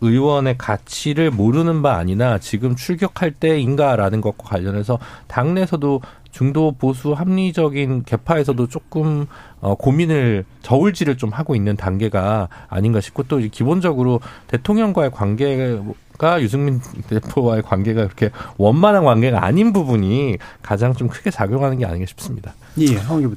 [0.05, 4.99] 의원의 가치를 모르는 바 아니나 지금 출격할 때인가라는 것과 관련해서
[5.29, 6.01] 당내에서도
[6.35, 9.27] 중도 보수 합리적인 개파에서도 조금
[9.61, 17.63] 어, 고민을 저울질을 좀 하고 있는 단계가 아닌가 싶고 또 기본적으로 대통령과의 관계가 유승민 대표와의
[17.63, 22.55] 관계가 그렇게 원만한 관계가 아닌 부분이 가장 좀 크게 작용하는 게 아닌가 싶습니다.
[22.81, 22.87] 예.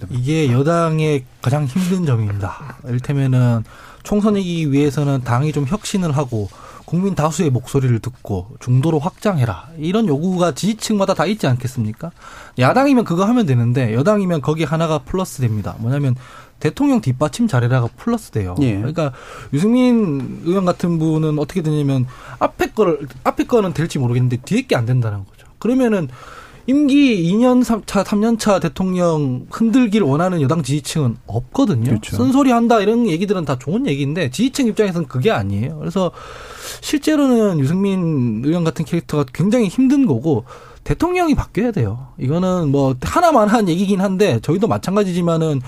[0.09, 2.78] 이게 여당의 가장 힘든 점입니다.
[2.84, 3.63] 이를테면은
[4.08, 6.47] 총선 이기 위해서는 당이 좀 혁신을 하고
[6.86, 9.72] 국민 다수의 목소리를 듣고 중도로 확장해라.
[9.80, 12.12] 이런 요구가 지지층마다 다 있지 않겠습니까?
[12.58, 15.76] 야당이면 그거 하면 되는데 여당이면 거기 하나가 플러스 됩니다.
[15.80, 16.16] 뭐냐면
[16.62, 18.55] 대통령 뒷받침 잘해라가 플러스 돼요.
[18.62, 18.78] 예.
[18.78, 19.12] 그러니까
[19.51, 22.08] 유승민 의원 같은 분은 어떻게 되냐면
[22.39, 25.47] 앞에 거를 앞에 거는 될지 모르겠는데 뒤에 게 안 된다는 거죠.
[25.60, 26.08] 그러면은
[26.68, 31.86] 임기 2년 차, 3년 차 대통령 흔들기를 원하는 여당 지지층은 없거든요.
[31.86, 32.18] 그렇죠.
[32.18, 35.78] 쓴소리 한다 이런 얘기들은 다 좋은 얘기인데 지지층 입장에서는 그게 아니에요.
[35.80, 36.11] 그래서
[36.82, 40.43] 실제로는 유승민 의원 같은 캐릭터가 굉장히 힘든 거고
[40.84, 42.07] 대통령이 바뀌어야 돼요.
[42.18, 45.61] 이거는 뭐 하나만 한 얘기긴 한데 저희도 마찬가지지만은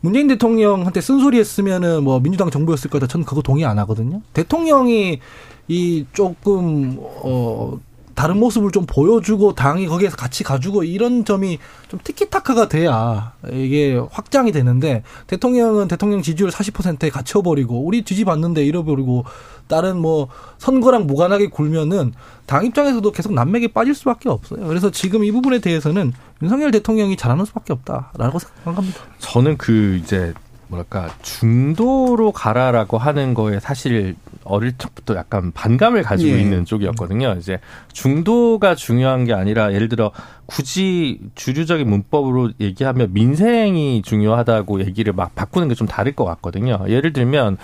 [0.00, 3.06] 문재인 대통령한테 쓴소리 했으면은 뭐 민주당 정부였을 거다.
[3.06, 4.20] 저는 그거 동의 안 하거든요.
[4.32, 5.20] 대통령이
[5.68, 7.78] 이 조금 어
[8.20, 11.58] 다른 모습을 좀 보여주고 당이 거기에서 같이 가주고 이런 점이
[11.88, 19.24] 좀 티키타카가 돼야 이게 확장이 되는데 대통령은 대통령 지지율 40%에 갇혀버리고 우리 받는데 잃어버리고
[19.68, 22.12] 다른 뭐 선거랑 무관하게 굴면은
[22.44, 24.66] 당 입장에서도 계속 난맥에 빠질 수밖에 없어요.
[24.66, 26.12] 그래서 지금 이 부분에 대해서는
[26.42, 29.00] 윤석열 대통령이 잘하는 수밖에 없다라고 생각합니다.
[29.20, 30.34] 저는 그 이제
[30.70, 34.14] 뭐랄까 중도로 가라라고 하는 거에 사실
[34.44, 36.40] 어릴 적부터 약간 반감을 가지고 예.
[36.40, 37.34] 있는 쪽이었거든요.
[37.38, 37.58] 이제
[37.92, 40.12] 중도가 중요한 게 아니라 예를 들어
[40.46, 46.78] 굳이 주류적인 문법으로 얘기하면 민생이 중요하다고 얘기를 막 바꾸는 게 좀 다를 것 같거든요.
[46.88, 47.56] 예를 들면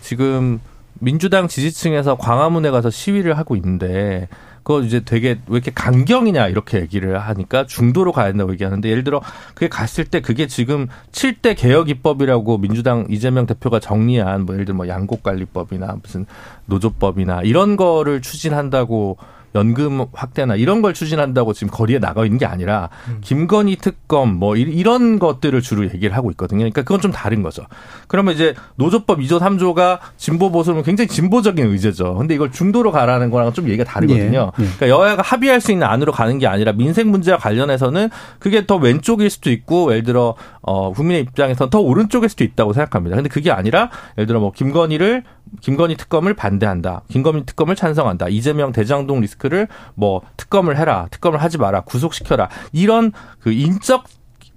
[0.00, 0.60] 지금
[0.94, 4.28] 민주당 지지층에서 광화문에 가서 시위를 하고 있는데
[4.62, 9.20] 그거 이제 되게 왜 이렇게 강경이냐 이렇게 얘기를 하니까 중도로 가야 된다고 얘기하는데 예를 들어
[9.54, 14.76] 그게 갔을 때 그게 지금 7대 개혁 입법이라고 민주당 이재명 대표가 정리한 뭐 예를 들어
[14.76, 16.26] 뭐 양곡 관리법이나 무슨
[16.66, 19.16] 노조법이나 이런 거를 추진한다고
[19.54, 22.88] 연금 확대나 이런 걸 추진한다고 지금 거리에 나가 있는 게 아니라
[23.20, 26.58] 김건희 특검 뭐 이- 이런 것들을 주로 얘기를 하고 있거든요.
[26.60, 27.64] 그러니까 그건 좀 다른 거죠.
[28.06, 32.14] 그러면 이제 노조법 2조 3조가 진보 보수는 굉장히 진보적인 의제죠.
[32.14, 34.52] 근데 이걸 중도로 가라는 거랑 좀 얘기가 다르거든요.
[34.58, 34.68] 예, 예.
[34.78, 39.30] 그러니까 여야가 합의할 수 있는 안으로 가는 게 아니라 민생 문제와 관련해서는 그게 더 왼쪽일
[39.30, 43.16] 수도 있고 예를 들어 어 국민의 입장에서는 더 오른쪽일 수도 있다고 생각합니다.
[43.16, 45.24] 근데 그게 아니라 예를 들어 뭐 김건희를
[45.60, 47.02] 김건희 특검을 반대한다.
[47.08, 48.28] 김건희 특검을 찬성한다.
[48.28, 51.08] 이재명 대장동 리스크를 뭐 특검을 해라.
[51.10, 51.82] 특검을 하지 마라.
[51.82, 52.48] 구속시켜라.
[52.72, 54.04] 이런 그 인적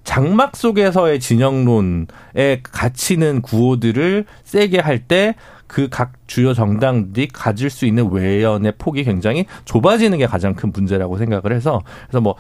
[0.04, 5.36] 장막 속에서의 진영론에 갇히는 구호들을 세게 할 때
[5.66, 11.18] 그 각 주요 정당들이 가질 수 있는 외연의 폭이 굉장히 좁아지는 게 가장 큰 문제라고
[11.18, 12.36] 생각을 해서 그래서 뭐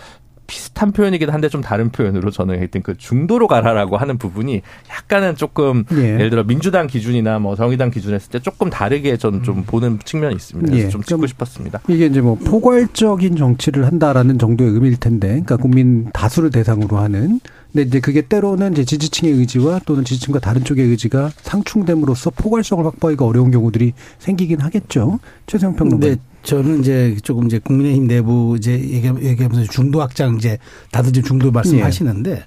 [0.54, 5.84] 비슷한 표현이긴 한데 좀 다른 표현으로 저는 하여튼 그 중도로 가라라고 하는 부분이 약간은 조금
[5.94, 6.14] 예.
[6.14, 10.36] 예를 들어 민주당 기준이나 뭐 정의당 기준 했을 때 조금 다르게 저는 좀 보는 측면이
[10.36, 10.70] 있습니다.
[10.70, 10.92] 그래서 예.
[10.92, 11.80] 좀 짚고 싶었습니다.
[11.88, 17.40] 이게 이제 뭐 포괄적인 정치를 한다라는 정도의 의미일 텐데, 그러니까 국민 다수를 대상으로 하는.
[17.72, 23.26] 근데 이제 그게 때로는 이제 지지층의 의지와 또는 지지층과 다른 쪽의 의지가 상충됨으로써 포괄성을 확보하기가
[23.26, 25.20] 어려운 경우들이 생기긴 하겠죠.
[25.48, 26.16] 최성 평론가.
[26.44, 30.58] 저는 이제 조금 이제 국민의힘 내부 이제 얘기- 얘기하면서 중도 확장 이제
[30.92, 32.44] 다들 지금 중도 말씀하시는데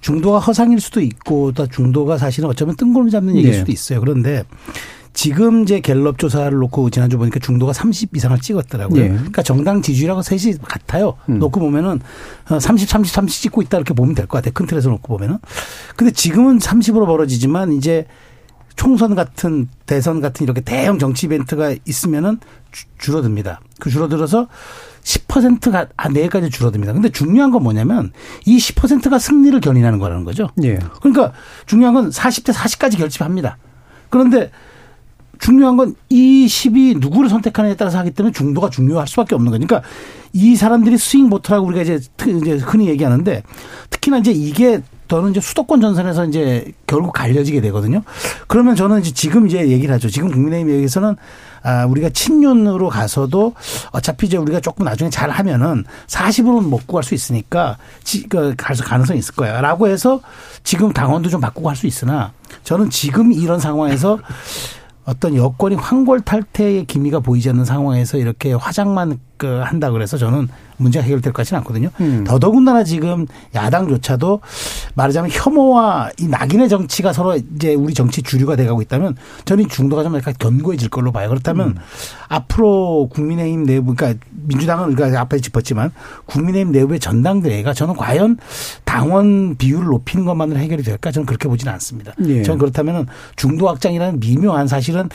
[0.00, 3.58] 중도가 허상일 수도 있고 또 중도가 사실은 어쩌면 뜬구름 잡는 얘기일 네.
[3.58, 4.00] 수도 있어요.
[4.00, 4.42] 그런데
[5.12, 9.00] 지금 이제 갤럽 조사를 놓고 지난주 보니까 중도가 30 이상을 찍었더라고요.
[9.02, 9.08] 네.
[9.08, 11.14] 그러니까 정당 지지율하고 셋이 같아요.
[11.30, 11.38] 음.
[11.38, 12.00] 놓고 보면은
[12.50, 14.52] 어, 30, 30, 30 찍고 있다 이렇게 보면 될 것 같아요.
[14.52, 15.38] 큰 틀에서 놓고 보면은.
[15.96, 18.06] 근데 지금은 30으로 벌어지지만 이제
[18.76, 22.38] 총선 같은 대선 같은 이렇게 대형 정치 이벤트가 있으면은
[22.72, 23.60] 주- 줄어듭니다.
[23.80, 24.48] 그 줄어들어서
[25.02, 26.92] 10%가 아 내일까지 줄어듭니다.
[26.92, 28.12] 근데 중요한 건 뭐냐면
[28.44, 30.48] 이 10%가 승리를 견인하는 거라는 거죠.
[30.62, 30.78] 예.
[31.00, 31.32] 그러니까
[31.66, 33.56] 중요한 건 40대 40까지 결집합니다.
[34.10, 34.50] 그런데
[35.38, 39.82] 중요한 건 이 10이 누구를 선택하느냐에 따라서 하기 때문에 중도가 중요할 수밖에 없는 거니까
[40.32, 42.00] 이 사람들이 스윙 보트라고 우리가 이제
[42.62, 43.42] 흔히 얘기하는데
[43.90, 48.02] 특히나 이제 이게 더는 이제 수도권 전선에서 이제 결국 갈려지게 되거든요.
[48.46, 50.08] 그러면 저는 이제 지금 이제 얘기를 하죠.
[50.08, 51.16] 지금 국민의힘 얘기에서는
[51.62, 53.54] 아, 우리가 친윤으로 가서도
[53.90, 58.84] 어차피 이제 우리가 조금 나중에 잘 하면은 40으로는 먹고 갈수 있으니까 지, 그, 갈 수-
[58.84, 59.60] 가능성이 있을 거야.
[59.60, 60.20] 라고 해서
[60.62, 62.32] 지금 당원도 좀 바꾸고 할 수 있으나
[62.64, 64.18] 저는 지금 이런 상황에서
[65.04, 71.04] 어떤 여권이 황골 탈퇴의 기미가 보이지 않는 상황에서 이렇게 화장만 그 한다 그래서 저는 문제가
[71.04, 71.88] 해결될 것 같지는 않거든요.
[72.00, 72.24] 음.
[72.24, 74.40] 더더군다나 지금 야당조차도
[74.94, 80.02] 말하자면 혐오와 이 낙인의 정치가 서로 이제 우리 정치 주류가 돼가고 있다면 저는 이 중도가
[80.02, 81.28] 좀 약간 견고해질 걸로 봐요.
[81.28, 81.74] 그렇다면 음.
[82.28, 85.92] 앞으로 국민의힘 내부, 그러니까 민주당은 우리가 앞에 짚었지만
[86.26, 88.38] 국민의힘 내부의 전당대회가 저는 과연
[88.84, 92.12] 당원 비율을 높이는 것만으로 해결이 될까 저는 그렇게 보지는 않습니다.
[92.26, 92.42] 예.
[92.42, 93.06] 저는 그렇다면
[93.36, 95.08] 중도 확장이라는 미묘한 사실은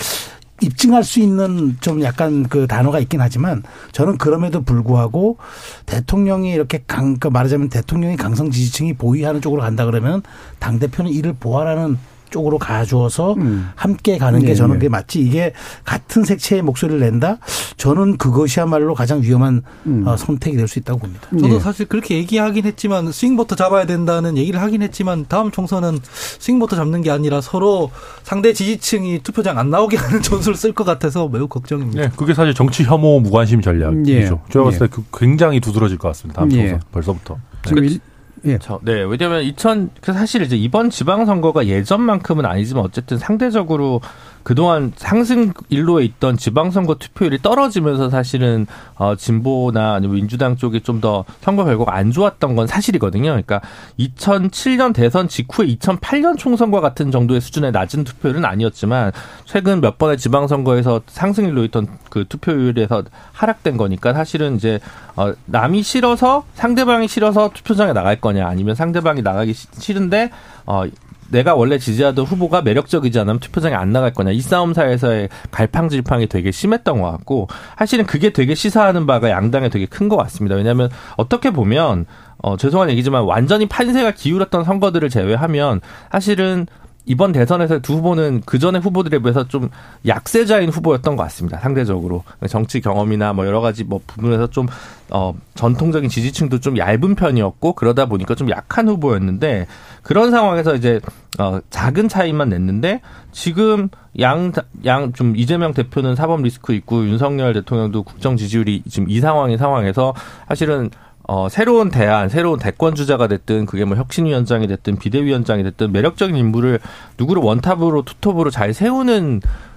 [0.61, 5.37] 입증할 수 있는 좀 약간 그 단어가 있긴 하지만 저는 그럼에도 불구하고
[5.85, 10.21] 대통령이 이렇게 강, 그 말하자면 대통령이 강성 지지층이 보위하는 쪽으로 간다 그러면
[10.59, 11.97] 당대표는 이를 보완하는
[12.31, 13.69] 쪽으로 가주어서 음.
[13.75, 14.79] 함께 가는 게 예, 저는 예.
[14.79, 15.53] 그게 맞지 이게
[15.85, 17.37] 같은 색채의 목소리를 낸다
[17.77, 20.07] 저는 그것이야말로 가장 위험한 음.
[20.07, 21.27] 어, 선택이 될 수 있다고 봅니다.
[21.31, 21.59] 저도 예.
[21.59, 25.99] 사실 그렇게 얘기하긴 했지만 스윙부터 잡아야 된다는 얘기를 하긴 했지만 다음 총선은
[26.39, 27.91] 스윙부터 잡는 게 아니라 서로
[28.23, 32.01] 상대 지지층이 투표장 안 나오게 하는 전술을 쓸 것 같아서 매우 걱정입니다.
[32.03, 34.11] 네, 그게 사실 정치 혐오 무관심 전략이죠.
[34.11, 34.23] 예.
[34.49, 34.87] 제가 봤을 예.
[34.87, 36.39] 때그 굉장히 두드러질 것 같습니다.
[36.39, 36.69] 다음 예.
[36.69, 37.37] 총선 벌써부터.
[37.65, 37.99] 지금 일,
[38.45, 38.57] 예.
[38.59, 44.01] 저, 네, 왜냐면 2000, 그 사실 이제 이번 지방선거가 예전만큼은 아니지만 어쨌든 상대적으로
[44.43, 48.65] 그동안 상승 일로에 있던 지방선거 투표율이 떨어지면서 사실은
[48.95, 53.29] 어, 진보나 아니면 민주당 쪽이 좀 더 선거 결과가 안 좋았던 건 사실이거든요.
[53.31, 53.59] 그러니까
[53.97, 59.11] 2007년 대선 직후에 2008년 총선과 같은 정도의 수준의 낮은 투표율은 아니었지만
[59.45, 64.79] 최근 몇 번의 지방선거에서 상승 일로 있던 그 투표율에서 하락된 거니까 사실은 이제
[65.15, 70.29] 어, 남이 싫어서 상대방이 싫어서 투표장에 나갈 거냐 아니면 상대방이 나가기 시- 싫은데
[70.65, 70.83] 어,
[71.31, 76.51] 내가 원래 지지하던 후보가 매력적이지 않으면 투표장에 안 나갈 거냐 이 싸움 사에서의 갈팡질팡이 되게
[76.51, 80.55] 심했던 것 같고 사실은 그게 되게 시사하는 바가 양당에 되게 큰 것 같습니다.
[80.55, 82.05] 왜냐하면 어떻게 보면
[82.43, 85.79] 어, 죄송한 얘기지만 완전히 판세가 기울었던 선거들을 제외하면
[86.11, 86.67] 사실은
[87.05, 89.69] 이번 대선에서 두 후보는 그 전의 후보들에 비해서 좀
[90.05, 91.59] 약세자인 후보였던 것 같습니다.
[91.59, 94.67] 상대적으로 정치 경험이나 뭐 여러 가지 뭐 부분에서 좀
[95.09, 99.67] 어, 전통적인 지지층도 좀 얇은 편이었고 그러다 보니까 좀 약한 후보였는데
[100.03, 100.99] 그런 상황에서 이제
[101.39, 103.89] 어, 작은 차이만 냈는데 지금
[104.19, 104.51] 양
[104.85, 110.13] 양 좀 이재명 대표는 사법 리스크 있고 윤석열 대통령도 국정 지지율이 지금 이 상황인 상황에서
[110.47, 110.89] 사실은
[111.33, 116.77] 어, 새로운 대안, 새로운 대권 주자가 됐든 그게 뭐 혁신위원장이 됐든 비대위원장이 됐든 매력적인 인물을
[117.17, 119.70] 누구를 원탑으로 투톱으로 잘 세우는 어,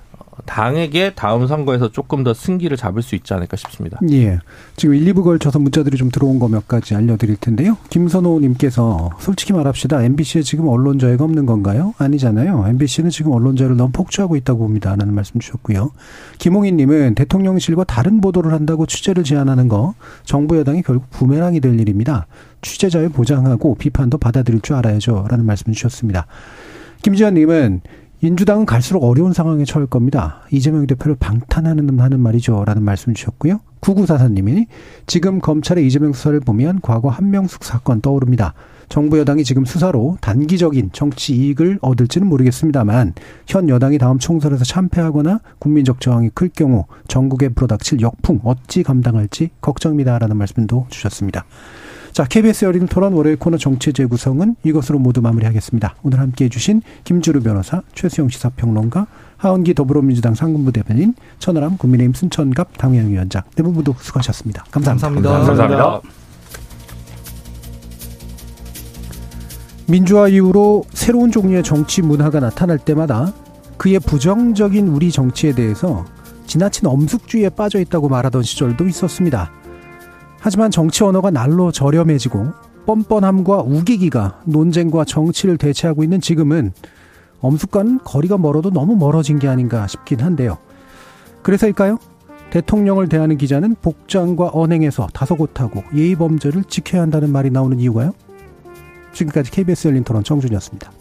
[0.47, 3.99] 당에게 다음 선거에서 조금 더 승기를 잡을 수 있지 않을까 싶습니다.
[4.11, 4.39] 예.
[4.77, 7.77] 지금 1, 2부 걸쳐서 문자들이 좀 들어온 거 몇 가지 알려드릴 텐데요.
[7.91, 10.03] 김선호 님께서 솔직히 말합시다.
[10.05, 11.95] MBC에 지금 언론 자유가 없는 건가요?
[11.99, 12.67] 아니잖아요.
[12.69, 14.95] MBC는 지금 언론 자유를 너무 폭주하고 있다고 봅니다.
[14.95, 15.91] 라는 말씀 주셨고요.
[16.39, 22.27] 김홍인 님은 대통령실과 다른 보도를 한다고 취재를 제안하는 거 정부 여당이 결국 부메랑이 될 일입니다.
[22.63, 25.27] 취재 자유 보장하고 비판도 받아들일 줄 알아야죠.
[25.29, 26.27] 라는 말씀 주셨습니다.
[27.03, 27.81] 김지현 님은
[28.25, 30.41] 민주당은 갈수록 어려운 상황에 처할 겁니다.
[30.51, 32.65] 이재명 대표를 방탄하는 하는 말이죠.
[32.65, 33.61] 라는 말씀 주셨고요.
[33.83, 34.67] 9944님이
[35.07, 38.55] 지금 검찰의 이재명 수사를 보면 과거 한명숙 사건 떠오릅니다.
[38.89, 43.13] 정부 여당이 지금 수사로 단기적인 정치 이익을 얻을지는 모르겠습니다만
[43.47, 50.35] 현 여당이 다음 총선에서 참패하거나 국민적 저항이 클 경우 전국에 불어닥칠 역풍 어찌 감당할지 걱정입니다라는
[50.39, 51.45] 말씀도 주셨습니다.
[52.15, 55.97] 자, KBS 열린 토론 월요일 코너 정치 재구성은 이것으로 모두 마무리하겠습니다.
[56.05, 62.79] 오늘 함께 해 주신 김주루 변호사, 최수영 시사평론가, 하은기 더불어민주당 상근부 대변인, 천하람 국민의힘 순천갑
[62.79, 64.65] 당협위원장 네 분 모두 수고하셨습니다.
[64.71, 65.09] 감사합니다.
[65.29, 65.47] 감사합니다.
[65.57, 66.01] 감사합니다.
[69.89, 73.35] 민주화 이후로 새로운 종류의 정치 문화가 나타날 때마다
[73.77, 76.05] 그의 부정적인 우리 정치에 대해서
[76.47, 79.51] 지나친 엄숙주의에 빠져 있다고 말하던 시절도 있었습니다.
[80.45, 82.53] 하지만 정치 언어가 날로 저렴해지고
[82.85, 86.75] 뻔뻔함과 우기기가 논쟁과 정치를 대체하고 있는 지금은
[87.41, 90.59] 엄숙과는 거리가 멀어도 너무 멀어진 게 아닌가 싶긴 한데요.
[91.43, 91.97] 그래서일까요?
[92.51, 98.13] 대통령을 대하는 기자는 복장과 언행에서 다소곳하고 예의 범절을 지켜야 한다는 말이 나오는 이유가요?
[99.15, 100.93] 지금까지 KBS 열린 토론 정준이었습니다.